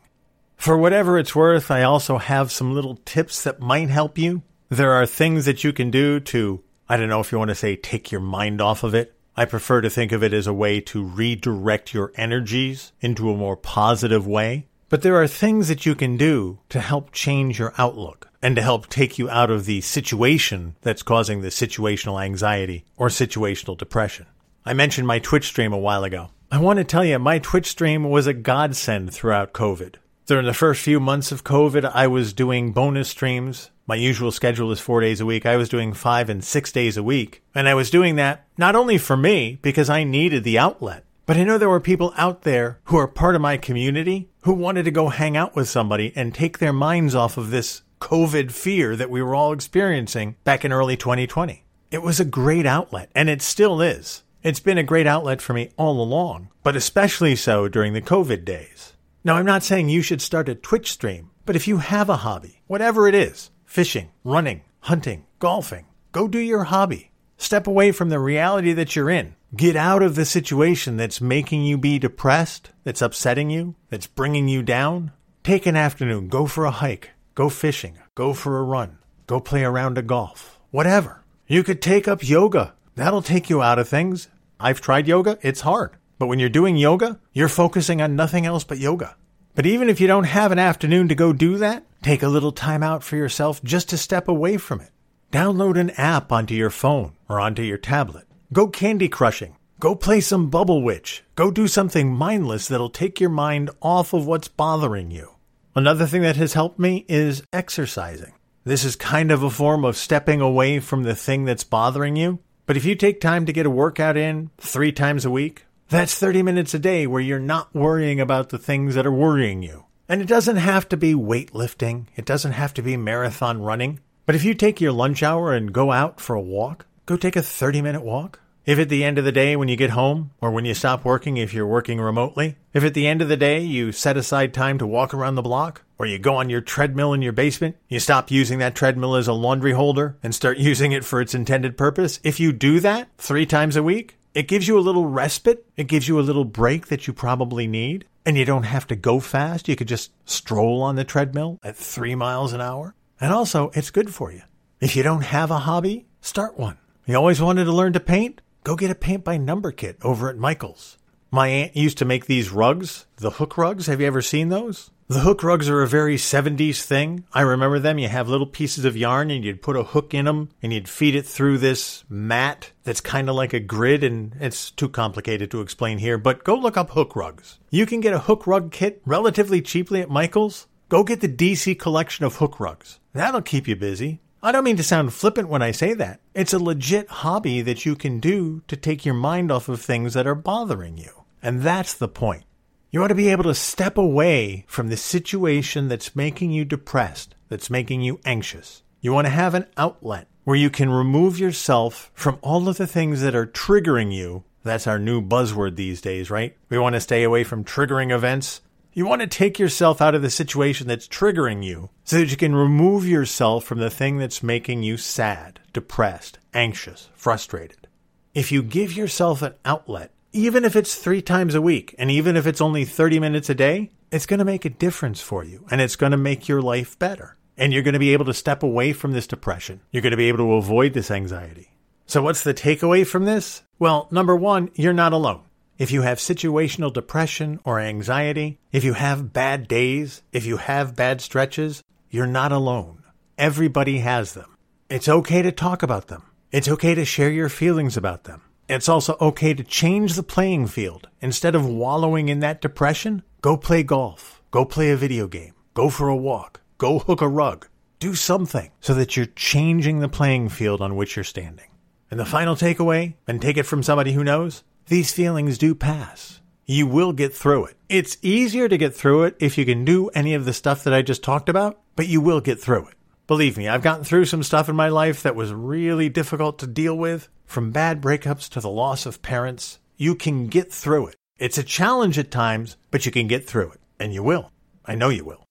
For 0.55 0.77
whatever 0.77 1.17
it's 1.17 1.35
worth, 1.35 1.71
I 1.71 1.81
also 1.81 2.19
have 2.19 2.51
some 2.51 2.75
little 2.75 2.99
tips 3.05 3.41
that 3.41 3.59
might 3.59 3.89
help 3.89 4.19
you. 4.19 4.43
There 4.69 4.91
are 4.91 5.07
things 5.07 5.45
that 5.45 5.63
you 5.63 5.73
can 5.73 5.89
do 5.89 6.19
to, 6.19 6.61
I 6.87 6.97
don't 6.97 7.09
know 7.09 7.21
if 7.21 7.31
you 7.31 7.39
want 7.39 7.49
to 7.49 7.55
say 7.55 7.75
take 7.75 8.11
your 8.11 8.21
mind 8.21 8.61
off 8.61 8.83
of 8.83 8.93
it. 8.93 9.15
I 9.35 9.45
prefer 9.45 9.81
to 9.81 9.89
think 9.89 10.11
of 10.11 10.21
it 10.21 10.31
as 10.31 10.45
a 10.45 10.53
way 10.53 10.79
to 10.79 11.03
redirect 11.03 11.95
your 11.95 12.11
energies 12.17 12.91
into 13.01 13.31
a 13.31 13.35
more 13.35 13.57
positive 13.57 14.27
way. 14.27 14.67
But 14.93 15.01
there 15.01 15.19
are 15.19 15.27
things 15.27 15.69
that 15.69 15.87
you 15.87 15.95
can 15.95 16.17
do 16.17 16.59
to 16.69 16.79
help 16.79 17.11
change 17.11 17.57
your 17.57 17.73
outlook 17.79 18.29
and 18.43 18.55
to 18.55 18.61
help 18.61 18.85
take 18.85 19.17
you 19.17 19.27
out 19.27 19.49
of 19.49 19.65
the 19.65 19.81
situation 19.81 20.75
that's 20.83 21.01
causing 21.01 21.41
the 21.41 21.47
situational 21.47 22.23
anxiety 22.23 22.85
or 22.95 23.07
situational 23.07 23.75
depression. 23.75 24.27
I 24.63 24.73
mentioned 24.73 25.07
my 25.07 25.17
Twitch 25.17 25.47
stream 25.47 25.73
a 25.73 25.79
while 25.79 26.03
ago. 26.03 26.29
I 26.51 26.59
want 26.59 26.77
to 26.77 26.83
tell 26.83 27.03
you, 27.03 27.17
my 27.17 27.39
Twitch 27.39 27.69
stream 27.69 28.11
was 28.11 28.27
a 28.27 28.35
godsend 28.35 29.11
throughout 29.11 29.51
COVID. 29.51 29.95
During 30.27 30.45
the 30.45 30.53
first 30.53 30.83
few 30.83 30.99
months 30.99 31.31
of 31.31 31.43
COVID, 31.43 31.91
I 31.91 32.05
was 32.05 32.31
doing 32.31 32.71
bonus 32.71 33.09
streams. 33.09 33.71
My 33.87 33.95
usual 33.95 34.31
schedule 34.31 34.71
is 34.71 34.79
four 34.79 35.01
days 35.01 35.19
a 35.19 35.25
week. 35.25 35.47
I 35.47 35.57
was 35.57 35.69
doing 35.69 35.93
five 35.93 36.29
and 36.29 36.43
six 36.43 36.71
days 36.71 36.97
a 36.97 37.01
week. 37.01 37.41
And 37.55 37.67
I 37.67 37.73
was 37.73 37.89
doing 37.89 38.17
that 38.17 38.45
not 38.59 38.75
only 38.75 38.99
for 38.99 39.17
me, 39.17 39.57
because 39.63 39.89
I 39.89 40.03
needed 40.03 40.43
the 40.43 40.59
outlet, 40.59 41.03
but 41.25 41.35
I 41.35 41.45
know 41.45 41.57
there 41.57 41.67
were 41.67 41.79
people 41.79 42.13
out 42.15 42.43
there 42.43 42.79
who 42.85 42.97
are 42.97 43.07
part 43.07 43.33
of 43.33 43.41
my 43.41 43.57
community 43.57 44.29
who 44.43 44.53
wanted 44.53 44.83
to 44.83 44.91
go 44.91 45.09
hang 45.09 45.35
out 45.35 45.55
with 45.55 45.67
somebody 45.67 46.13
and 46.15 46.33
take 46.33 46.59
their 46.59 46.73
minds 46.73 47.15
off 47.15 47.37
of 47.37 47.49
this 47.51 47.81
COVID 47.99 48.51
fear 48.51 48.95
that 48.95 49.09
we 49.09 49.21
were 49.21 49.35
all 49.35 49.53
experiencing 49.53 50.35
back 50.43 50.63
in 50.63 50.71
early 50.71 50.95
2020. 50.97 51.65
It 51.91 52.01
was 52.01 52.19
a 52.19 52.25
great 52.25 52.65
outlet, 52.65 53.09
and 53.15 53.29
it 53.29 53.41
still 53.41 53.81
is. 53.81 54.23
It's 54.41 54.59
been 54.59 54.77
a 54.77 54.83
great 54.83 55.07
outlet 55.07 55.41
for 55.41 55.53
me 55.53 55.71
all 55.77 56.01
along, 56.01 56.49
but 56.63 56.75
especially 56.75 57.35
so 57.35 57.67
during 57.67 57.93
the 57.93 58.01
COVID 58.01 58.45
days. 58.45 58.93
Now, 59.23 59.35
I'm 59.35 59.45
not 59.45 59.63
saying 59.63 59.89
you 59.89 60.01
should 60.01 60.21
start 60.21 60.49
a 60.49 60.55
Twitch 60.55 60.91
stream, 60.91 61.31
but 61.45 61.55
if 61.55 61.67
you 61.67 61.77
have 61.77 62.09
a 62.09 62.17
hobby, 62.17 62.61
whatever 62.67 63.07
it 63.07 63.15
is 63.15 63.51
fishing, 63.65 64.11
running, 64.23 64.61
hunting, 64.81 65.25
golfing 65.39 65.85
go 66.13 66.27
do 66.27 66.39
your 66.39 66.65
hobby. 66.65 67.11
Step 67.37 67.67
away 67.67 67.91
from 67.91 68.07
the 68.07 68.19
reality 68.19 68.71
that 68.71 68.95
you're 68.95 69.09
in. 69.09 69.35
Get 69.55 69.75
out 69.75 70.01
of 70.01 70.15
the 70.15 70.25
situation 70.25 70.97
that's 70.97 71.21
making 71.21 71.63
you 71.63 71.77
be 71.77 71.99
depressed, 71.99 72.71
that's 72.83 73.01
upsetting 73.01 73.49
you, 73.49 73.75
that's 73.89 74.07
bringing 74.07 74.47
you 74.47 74.63
down. 74.63 75.11
Take 75.43 75.65
an 75.65 75.75
afternoon, 75.75 76.27
go 76.27 76.47
for 76.47 76.65
a 76.65 76.71
hike, 76.71 77.11
Go 77.35 77.49
fishing, 77.49 77.97
go 78.13 78.33
for 78.33 78.59
a 78.59 78.63
run, 78.63 78.99
go 79.25 79.39
play 79.39 79.63
around 79.63 79.69
a 79.69 79.71
round 79.71 79.97
of 79.97 80.05
golf, 80.05 80.59
whatever. 80.69 81.23
You 81.47 81.63
could 81.63 81.81
take 81.81 82.07
up 82.07 82.27
yoga. 82.27 82.75
That'll 82.93 83.23
take 83.23 83.49
you 83.49 83.63
out 83.63 83.79
of 83.79 83.89
things. 83.89 84.27
I've 84.59 84.81
tried 84.81 85.07
yoga, 85.07 85.39
it's 85.41 85.61
hard. 85.61 85.97
But 86.19 86.27
when 86.27 86.37
you're 86.37 86.49
doing 86.49 86.77
yoga, 86.77 87.19
you're 87.31 87.49
focusing 87.49 88.03
on 88.03 88.15
nothing 88.15 88.45
else 88.45 88.63
but 88.63 88.77
yoga. 88.77 89.15
But 89.55 89.65
even 89.65 89.89
if 89.89 89.99
you 89.99 90.05
don't 90.05 90.25
have 90.25 90.51
an 90.51 90.59
afternoon 90.59 91.07
to 91.07 91.15
go 91.15 91.33
do 91.33 91.57
that, 91.57 91.83
take 92.03 92.21
a 92.21 92.27
little 92.27 92.51
time 92.51 92.83
out 92.83 93.01
for 93.01 93.15
yourself 93.15 93.63
just 93.63 93.89
to 93.89 93.97
step 93.97 94.27
away 94.27 94.57
from 94.57 94.79
it. 94.79 94.91
Download 95.31 95.79
an 95.79 95.89
app 95.91 96.31
onto 96.31 96.53
your 96.53 96.69
phone 96.69 97.13
or 97.27 97.39
onto 97.39 97.63
your 97.63 97.79
tablet. 97.79 98.25
Go 98.53 98.67
candy 98.67 99.09
crushing. 99.09 99.57
Go 99.79 99.95
play 99.95 100.21
some 100.21 100.51
Bubble 100.51 100.83
Witch. 100.83 101.23
Go 101.33 101.49
do 101.49 101.67
something 101.67 102.13
mindless 102.13 102.67
that'll 102.67 102.91
take 102.91 103.19
your 103.19 103.31
mind 103.31 103.71
off 103.81 104.13
of 104.13 104.27
what's 104.27 104.47
bothering 104.47 105.09
you. 105.09 105.31
Another 105.75 106.05
thing 106.05 106.21
that 106.21 106.35
has 106.35 106.53
helped 106.53 106.77
me 106.77 107.03
is 107.09 107.41
exercising. 107.51 108.33
This 108.63 108.83
is 108.83 108.95
kind 108.95 109.31
of 109.31 109.41
a 109.41 109.49
form 109.49 109.83
of 109.83 109.97
stepping 109.97 110.39
away 110.39 110.79
from 110.79 111.01
the 111.01 111.15
thing 111.15 111.45
that's 111.45 111.63
bothering 111.63 112.15
you. 112.15 112.41
But 112.67 112.77
if 112.77 112.85
you 112.85 112.93
take 112.93 113.19
time 113.19 113.47
to 113.47 113.53
get 113.53 113.65
a 113.65 113.71
workout 113.71 114.17
in 114.17 114.51
three 114.59 114.91
times 114.91 115.25
a 115.25 115.31
week, 115.31 115.65
that's 115.89 116.13
30 116.13 116.43
minutes 116.43 116.75
a 116.75 116.79
day 116.79 117.07
where 117.07 117.21
you're 117.21 117.39
not 117.39 117.73
worrying 117.73 118.19
about 118.19 118.49
the 118.49 118.59
things 118.59 118.93
that 118.93 119.07
are 119.07 119.11
worrying 119.11 119.63
you. 119.63 119.85
And 120.07 120.21
it 120.21 120.27
doesn't 120.27 120.57
have 120.57 120.87
to 120.89 120.97
be 120.97 121.15
weightlifting, 121.15 122.05
it 122.15 122.25
doesn't 122.25 122.51
have 122.51 122.75
to 122.75 122.83
be 122.83 122.97
marathon 122.97 123.63
running. 123.63 123.99
But 124.27 124.35
if 124.35 124.43
you 124.43 124.53
take 124.53 124.79
your 124.79 124.91
lunch 124.91 125.23
hour 125.23 125.53
and 125.53 125.73
go 125.73 125.91
out 125.91 126.21
for 126.21 126.35
a 126.35 126.41
walk, 126.41 126.85
go 127.07 127.17
take 127.17 127.35
a 127.35 127.41
30 127.41 127.81
minute 127.81 128.03
walk, 128.03 128.39
if 128.65 128.79
at 128.79 128.89
the 128.89 129.03
end 129.03 129.17
of 129.17 129.25
the 129.25 129.31
day, 129.31 129.55
when 129.55 129.67
you 129.67 129.75
get 129.75 129.89
home, 129.89 130.31
or 130.39 130.49
when 130.51 130.63
you 130.63 130.73
stop 130.73 131.03
working 131.03 131.37
if 131.37 131.53
you're 131.53 131.67
working 131.67 131.99
remotely, 131.99 132.55
if 132.73 132.83
at 132.83 132.93
the 132.93 133.07
end 133.07 133.21
of 133.21 133.27
the 133.27 133.37
day 133.37 133.59
you 133.59 133.91
set 133.91 134.15
aside 134.15 134.53
time 134.53 134.77
to 134.77 134.87
walk 134.87 135.13
around 135.13 135.35
the 135.35 135.41
block, 135.41 135.83
or 135.99 136.05
you 136.05 136.17
go 136.17 136.35
on 136.35 136.49
your 136.49 136.61
treadmill 136.61 137.13
in 137.13 137.21
your 137.21 137.33
basement, 137.33 137.75
you 137.89 137.99
stop 137.99 138.31
using 138.31 138.59
that 138.59 138.75
treadmill 138.75 139.15
as 139.15 139.27
a 139.27 139.33
laundry 139.33 139.73
holder 139.73 140.17
and 140.23 140.33
start 140.33 140.57
using 140.59 140.91
it 140.91 141.03
for 141.03 141.19
its 141.19 141.35
intended 141.35 141.77
purpose, 141.77 142.19
if 142.23 142.39
you 142.39 142.53
do 142.53 142.79
that 142.79 143.09
three 143.17 143.45
times 143.45 143.75
a 143.75 143.83
week, 143.83 144.17
it 144.33 144.47
gives 144.47 144.67
you 144.67 144.77
a 144.77 144.81
little 144.81 145.05
respite, 145.05 145.65
it 145.77 145.87
gives 145.87 146.07
you 146.07 146.19
a 146.19 146.21
little 146.21 146.45
break 146.45 146.87
that 146.87 147.05
you 147.05 147.13
probably 147.13 147.67
need, 147.67 148.05
and 148.25 148.37
you 148.37 148.45
don't 148.45 148.63
have 148.63 148.87
to 148.87 148.95
go 148.95 149.19
fast. 149.19 149.67
You 149.67 149.75
could 149.75 149.87
just 149.87 150.11
stroll 150.25 150.81
on 150.81 150.95
the 150.95 151.03
treadmill 151.03 151.59
at 151.63 151.75
three 151.75 152.15
miles 152.15 152.53
an 152.53 152.61
hour. 152.61 152.95
And 153.19 153.31
also, 153.31 153.71
it's 153.73 153.91
good 153.91 154.13
for 154.13 154.31
you. 154.31 154.41
If 154.79 154.95
you 154.95 155.03
don't 155.03 155.21
have 155.21 155.51
a 155.51 155.59
hobby, 155.59 156.07
start 156.21 156.57
one. 156.57 156.77
You 157.05 157.15
always 157.15 157.41
wanted 157.41 157.65
to 157.65 157.71
learn 157.71 157.93
to 157.93 157.99
paint? 157.99 158.41
Go 158.63 158.77
get 158.77 158.91
a 158.91 158.95
paint 158.95 159.25
by 159.25 159.35
number 159.35 159.73
kit 159.73 159.97
over 160.03 160.29
at 160.29 160.37
Michael's. 160.37 160.97
My 161.29 161.49
aunt 161.49 161.75
used 161.75 161.97
to 161.97 162.05
make 162.05 162.27
these 162.27 162.49
rugs, 162.49 163.05
the 163.17 163.31
hook 163.31 163.57
rugs. 163.57 163.87
Have 163.87 163.99
you 163.99 164.07
ever 164.07 164.21
seen 164.21 164.47
those? 164.47 164.89
The 165.09 165.19
hook 165.19 165.43
rugs 165.43 165.67
are 165.67 165.81
a 165.81 165.87
very 165.87 166.15
70s 166.15 166.81
thing. 166.83 167.25
I 167.33 167.41
remember 167.41 167.77
them. 167.79 167.99
You 167.99 168.07
have 168.07 168.29
little 168.29 168.47
pieces 168.47 168.85
of 168.85 168.95
yarn 168.95 169.31
and 169.31 169.43
you'd 169.43 169.61
put 169.61 169.75
a 169.75 169.83
hook 169.83 170.13
in 170.13 170.23
them 170.23 170.47
and 170.61 170.71
you'd 170.71 170.87
feed 170.87 171.13
it 171.13 171.25
through 171.25 171.57
this 171.57 172.05
mat 172.07 172.71
that's 172.85 173.01
kind 173.01 173.27
of 173.27 173.35
like 173.35 173.51
a 173.51 173.59
grid 173.59 174.01
and 174.01 174.37
it's 174.39 174.71
too 174.71 174.87
complicated 174.87 175.51
to 175.51 175.59
explain 175.59 175.97
here, 175.97 176.17
but 176.17 176.45
go 176.45 176.55
look 176.55 176.77
up 176.77 176.91
hook 176.91 177.17
rugs. 177.17 177.59
You 177.69 177.85
can 177.85 177.99
get 177.99 178.13
a 178.13 178.19
hook 178.19 178.47
rug 178.47 178.71
kit 178.71 179.01
relatively 179.05 179.61
cheaply 179.61 179.99
at 179.99 180.09
Michael's. 180.09 180.67
Go 180.87 181.03
get 181.03 181.19
the 181.19 181.27
DC 181.27 181.77
collection 181.77 182.23
of 182.23 182.37
hook 182.37 182.61
rugs. 182.61 182.99
That'll 183.11 183.41
keep 183.41 183.67
you 183.67 183.75
busy. 183.75 184.21
I 184.45 184.51
don't 184.51 184.65
mean 184.65 184.75
to 184.75 184.83
sound 184.83 185.13
flippant 185.13 185.47
when 185.47 185.61
I 185.61 185.71
say 185.71 185.93
that. 185.93 186.19
It's 186.33 186.51
a 186.51 186.59
legit 186.59 187.07
hobby 187.07 187.61
that 187.61 187.85
you 187.85 187.95
can 187.95 188.19
do 188.19 188.61
to 188.67 188.75
take 188.75 189.05
your 189.05 189.15
mind 189.15 189.53
off 189.53 189.69
of 189.69 189.79
things 189.79 190.15
that 190.15 190.27
are 190.27 190.35
bothering 190.35 190.97
you. 190.97 191.23
And 191.41 191.61
that's 191.61 191.93
the 191.93 192.09
point. 192.09 192.43
You 192.91 193.01
ought 193.01 193.07
to 193.07 193.15
be 193.15 193.29
able 193.29 193.45
to 193.45 193.55
step 193.55 193.97
away 193.97 194.65
from 194.67 194.89
the 194.89 194.97
situation 194.97 195.87
that's 195.87 196.13
making 196.13 196.51
you 196.51 196.65
depressed, 196.65 197.35
that's 197.47 197.69
making 197.69 198.01
you 198.01 198.19
anxious. 198.25 198.83
You 198.99 199.13
want 199.13 199.27
to 199.27 199.31
have 199.31 199.53
an 199.53 199.65
outlet 199.77 200.27
where 200.43 200.57
you 200.57 200.69
can 200.69 200.89
remove 200.89 201.39
yourself 201.39 202.11
from 202.13 202.37
all 202.41 202.67
of 202.67 202.75
the 202.75 202.85
things 202.85 203.21
that 203.21 203.35
are 203.35 203.47
triggering 203.47 204.13
you. 204.13 204.43
That's 204.63 204.87
our 204.87 204.99
new 204.99 205.21
buzzword 205.21 205.77
these 205.77 206.01
days, 206.01 206.29
right? 206.29 206.57
We 206.67 206.77
want 206.77 206.95
to 206.95 206.99
stay 206.99 207.23
away 207.23 207.45
from 207.45 207.63
triggering 207.63 208.13
events. 208.13 208.59
You 208.95 209.07
want 209.07 209.21
to 209.21 209.27
take 209.27 209.57
yourself 209.57 210.03
out 210.03 210.13
of 210.13 210.21
the 210.21 210.29
situation 210.29 210.87
that's 210.87 211.07
triggering 211.07 211.63
you 211.63 211.89
so 212.03 212.19
that 212.19 212.29
you 212.29 212.37
can 212.37 212.53
remove 212.53 213.07
yourself 213.07 213.63
from 213.63 213.79
the 213.79 213.89
thing 213.89 214.19
that's 214.19 214.43
making 214.43 214.83
you 214.83 214.97
sad, 214.97 215.59
depressed, 215.73 216.37
anxious, 216.53 217.09
frustrated. 217.15 217.87
If 218.35 218.51
you 218.51 218.61
give 218.61 218.95
yourself 218.95 219.41
an 219.41 219.55
outlet, 219.65 220.11
even 220.31 220.63
if 220.63 220.75
it's 220.75 220.93
three 220.93 221.23
times 221.23 221.55
a 221.55 221.61
week 221.61 221.95
and 221.97 222.11
even 222.11 222.37
if 222.37 222.45
it's 222.45 222.61
only 222.61 222.85
30 222.85 223.19
minutes 223.19 223.49
a 223.49 223.55
day, 223.55 223.89
it's 224.11 224.27
going 224.27 224.37
to 224.37 224.45
make 224.45 224.63
a 224.63 224.69
difference 224.69 225.21
for 225.21 225.43
you 225.43 225.65
and 225.71 225.81
it's 225.81 225.95
going 225.95 226.11
to 226.11 226.17
make 226.17 226.47
your 226.47 226.61
life 226.61 226.99
better. 226.99 227.35
And 227.57 227.73
you're 227.73 227.81
going 227.81 227.93
to 227.93 227.99
be 227.99 228.13
able 228.13 228.25
to 228.25 228.33
step 228.33 228.61
away 228.61 228.93
from 228.93 229.13
this 229.13 229.25
depression. 229.25 229.81
You're 229.89 230.03
going 230.03 230.11
to 230.11 230.17
be 230.17 230.27
able 230.27 230.37
to 230.39 230.53
avoid 230.53 230.93
this 230.93 231.09
anxiety. 231.09 231.71
So, 232.05 232.21
what's 232.21 232.43
the 232.43 232.53
takeaway 232.53 233.07
from 233.07 233.25
this? 233.25 233.63
Well, 233.79 234.07
number 234.11 234.35
one, 234.35 234.69
you're 234.75 234.93
not 234.93 235.13
alone. 235.13 235.43
If 235.77 235.91
you 235.91 236.03
have 236.03 236.19
situational 236.19 236.93
depression 236.93 237.59
or 237.63 237.79
anxiety, 237.79 238.59
if 238.71 238.83
you 238.83 238.93
have 238.93 239.33
bad 239.33 239.67
days, 239.67 240.21
if 240.31 240.45
you 240.45 240.57
have 240.57 240.95
bad 240.95 241.19
stretches, 241.19 241.81
you're 242.11 242.27
not 242.27 242.51
alone. 242.51 243.03
Everybody 243.39 243.99
has 243.99 244.33
them. 244.35 244.55
It's 244.87 245.09
okay 245.09 245.41
to 245.41 245.51
talk 245.51 245.81
about 245.81 246.07
them. 246.07 246.23
It's 246.51 246.69
okay 246.69 246.93
to 246.93 247.03
share 247.03 247.31
your 247.31 247.49
feelings 247.49 247.97
about 247.97 248.25
them. 248.25 248.43
It's 248.69 248.87
also 248.87 249.17
okay 249.19 249.55
to 249.55 249.63
change 249.63 250.13
the 250.13 250.21
playing 250.21 250.67
field. 250.67 251.09
Instead 251.21 251.55
of 251.55 251.65
wallowing 251.65 252.29
in 252.29 252.39
that 252.41 252.61
depression, 252.61 253.23
go 253.41 253.57
play 253.57 253.81
golf, 253.81 254.43
go 254.51 254.65
play 254.65 254.91
a 254.91 254.95
video 254.95 255.27
game, 255.27 255.55
go 255.73 255.89
for 255.89 256.07
a 256.07 256.15
walk, 256.15 256.61
go 256.77 256.99
hook 256.99 257.21
a 257.21 257.27
rug. 257.27 257.67
Do 257.97 258.13
something 258.13 258.69
so 258.79 258.93
that 258.93 259.17
you're 259.17 259.25
changing 259.25 259.99
the 259.99 260.09
playing 260.09 260.49
field 260.49 260.81
on 260.81 260.95
which 260.95 261.15
you're 261.15 261.23
standing. 261.23 261.69
And 262.11 262.19
the 262.19 262.25
final 262.25 262.55
takeaway, 262.55 263.15
and 263.27 263.41
take 263.41 263.57
it 263.57 263.63
from 263.63 263.81
somebody 263.81 264.11
who 264.11 264.23
knows, 264.23 264.63
these 264.87 265.13
feelings 265.13 265.57
do 265.57 265.73
pass. 265.73 266.41
You 266.65 266.87
will 266.87 267.13
get 267.13 267.33
through 267.33 267.65
it. 267.65 267.77
It's 267.87 268.17
easier 268.21 268.67
to 268.67 268.77
get 268.77 268.93
through 268.93 269.23
it 269.23 269.35
if 269.39 269.57
you 269.57 269.65
can 269.65 269.85
do 269.85 270.09
any 270.09 270.33
of 270.33 270.45
the 270.45 270.53
stuff 270.53 270.83
that 270.83 270.93
I 270.93 271.01
just 271.01 271.23
talked 271.23 271.49
about, 271.49 271.79
but 271.95 272.07
you 272.07 272.19
will 272.19 272.41
get 272.41 272.59
through 272.59 272.87
it. 272.87 272.95
Believe 273.27 273.57
me, 273.57 273.69
I've 273.69 273.81
gotten 273.81 274.03
through 274.03 274.25
some 274.25 274.43
stuff 274.43 274.67
in 274.67 274.75
my 274.75 274.89
life 274.89 275.23
that 275.23 275.35
was 275.35 275.53
really 275.53 276.09
difficult 276.09 276.59
to 276.59 276.67
deal 276.67 276.97
with, 276.97 277.29
from 277.45 277.71
bad 277.71 278.01
breakups 278.01 278.49
to 278.49 278.59
the 278.59 278.69
loss 278.69 279.05
of 279.05 279.21
parents. 279.21 279.79
You 279.95 280.15
can 280.15 280.47
get 280.47 280.71
through 280.71 281.07
it. 281.07 281.15
It's 281.37 281.57
a 281.57 281.63
challenge 281.63 282.19
at 282.19 282.31
times, 282.31 282.75
but 282.91 283.05
you 283.05 283.11
can 283.11 283.27
get 283.27 283.47
through 283.47 283.71
it. 283.71 283.79
And 283.99 284.13
you 284.13 284.23
will. 284.23 284.51
I 284.85 284.95
know 284.95 285.09
you 285.09 285.23
will. 285.23 285.42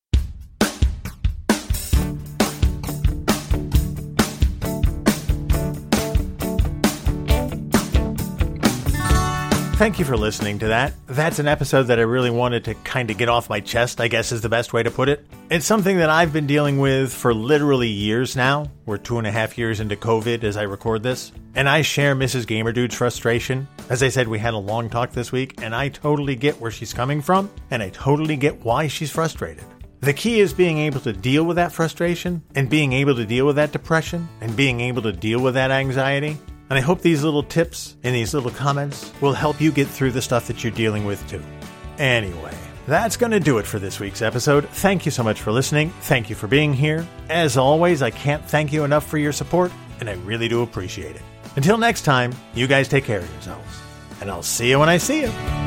Thank 9.83 9.99
you 9.99 10.05
for 10.05 10.17
listening 10.17 10.61
to 10.61 10.69
that. 10.69 10.95
That's 11.09 11.41
an 11.41 11.49
episode 11.49 11.89
that 11.89 11.99
I 11.99 12.03
really 12.03 12.31
wanted 12.31 12.67
to 12.67 12.75
kind 12.85 13.11
of 13.11 13.19
get 13.19 13.29
off 13.29 13.51
my 13.51 13.59
chest, 13.59 14.01
I 14.01 14.07
guess 14.07 14.31
is 14.31 14.41
the 14.41 14.49
best 14.49 14.73
way 14.73 14.85
to 14.85 14.93
put 14.93 15.09
it. 15.09 15.27
It's 15.51 15.67
something 15.67 15.97
that 15.97 16.09
I've 16.09 16.33
been 16.33 16.47
dealing 16.47 16.79
with 16.79 17.13
for 17.13 17.35
literally 17.35 17.89
years 17.89 18.37
now. 18.37 18.71
We're 18.87 18.99
two 18.99 19.19
and 19.19 19.27
a 19.27 19.33
half 19.33 19.59
years 19.59 19.81
into 19.81 19.97
COVID 19.97 20.45
as 20.45 20.57
I 20.57 20.63
record 20.63 21.03
this. 21.03 21.33
And 21.57 21.69
I 21.69 21.83
share 21.83 22.15
Mrs. 22.15 22.47
Gamerdude's 22.47 22.95
frustration. 22.95 23.67
As 23.89 24.05
I 24.05 24.09
said, 24.09 24.29
we 24.29 24.39
had 24.39 24.55
a 24.55 24.57
long 24.57 24.89
talk 24.89 25.11
this 25.11 25.33
week, 25.33 25.61
and 25.61 25.75
I 25.75 25.89
totally 25.89 26.37
get 26.37 26.61
where 26.61 26.71
she's 26.71 26.95
coming 26.95 27.21
from, 27.21 27.51
and 27.73 27.83
I 27.83 27.89
totally 27.89 28.37
get 28.37 28.65
why 28.65 28.87
she's 28.87 29.11
frustrated. 29.11 29.65
The 29.99 30.13
key 30.13 30.39
is 30.39 30.53
being 30.53 30.79
able 30.79 31.01
to 31.01 31.13
deal 31.13 31.43
with 31.43 31.57
that 31.57 31.73
frustration, 31.73 32.41
and 32.55 32.71
being 32.71 32.93
able 32.93 33.17
to 33.17 33.27
deal 33.27 33.47
with 33.47 33.57
that 33.57 33.73
depression, 33.73 34.29
and 34.41 34.55
being 34.55 34.81
able 34.81 35.03
to 35.03 35.13
deal 35.13 35.41
with 35.41 35.55
that 35.55 35.73
anxiety. 35.73 36.39
And 36.73 36.79
I 36.79 36.81
hope 36.81 37.03
these 37.03 37.23
little 37.23 37.43
tips 37.43 37.97
and 38.03 38.15
these 38.15 38.33
little 38.33 38.51
comments 38.51 39.13
will 39.21 39.35
help 39.35 39.61
you 39.61 39.71
get 39.71 39.87
through 39.87 40.13
the 40.13 40.23
stuff 40.23 40.47
that 40.47 40.65
you're 40.65 40.73
dealing 40.73 41.05
with 41.05 41.23
too. 41.29 41.43
Anyway, 41.99 42.57
that's 42.87 43.15
going 43.15 43.33
to 43.33 43.41
do 43.41 43.59
it 43.59 43.67
for 43.67 43.79
this 43.79 44.01
week's 44.01 44.23
episode. 44.23 44.67
Thank 44.71 45.05
you 45.05 45.11
so 45.11 45.23
much 45.23 45.43
for 45.43 45.53
listening. 45.53 45.91
Thank 46.01 46.31
you 46.31 46.35
for 46.35 46.47
being 46.47 46.73
here. 46.73 47.07
As 47.29 47.59
always, 47.59 48.01
I 48.01 48.09
can't 48.09 48.43
thank 48.43 48.73
you 48.73 48.85
enough 48.85 49.07
for 49.07 49.19
your 49.19 49.33
support, 49.33 49.71
and 50.01 50.09
I 50.09 50.15
really 50.25 50.49
do 50.49 50.63
appreciate 50.63 51.15
it. 51.15 51.23
Until 51.57 51.77
next 51.77 52.07
time, 52.07 52.33
you 52.55 52.67
guys 52.67 52.89
take 52.89 53.05
care 53.05 53.19
of 53.19 53.31
yourselves, 53.31 53.83
and 54.23 54.31
I'll 54.31 54.43
see 54.43 54.71
you 54.71 54.79
when 54.79 54.89
I 54.89 54.97
see 54.97 55.21
you. 55.21 55.62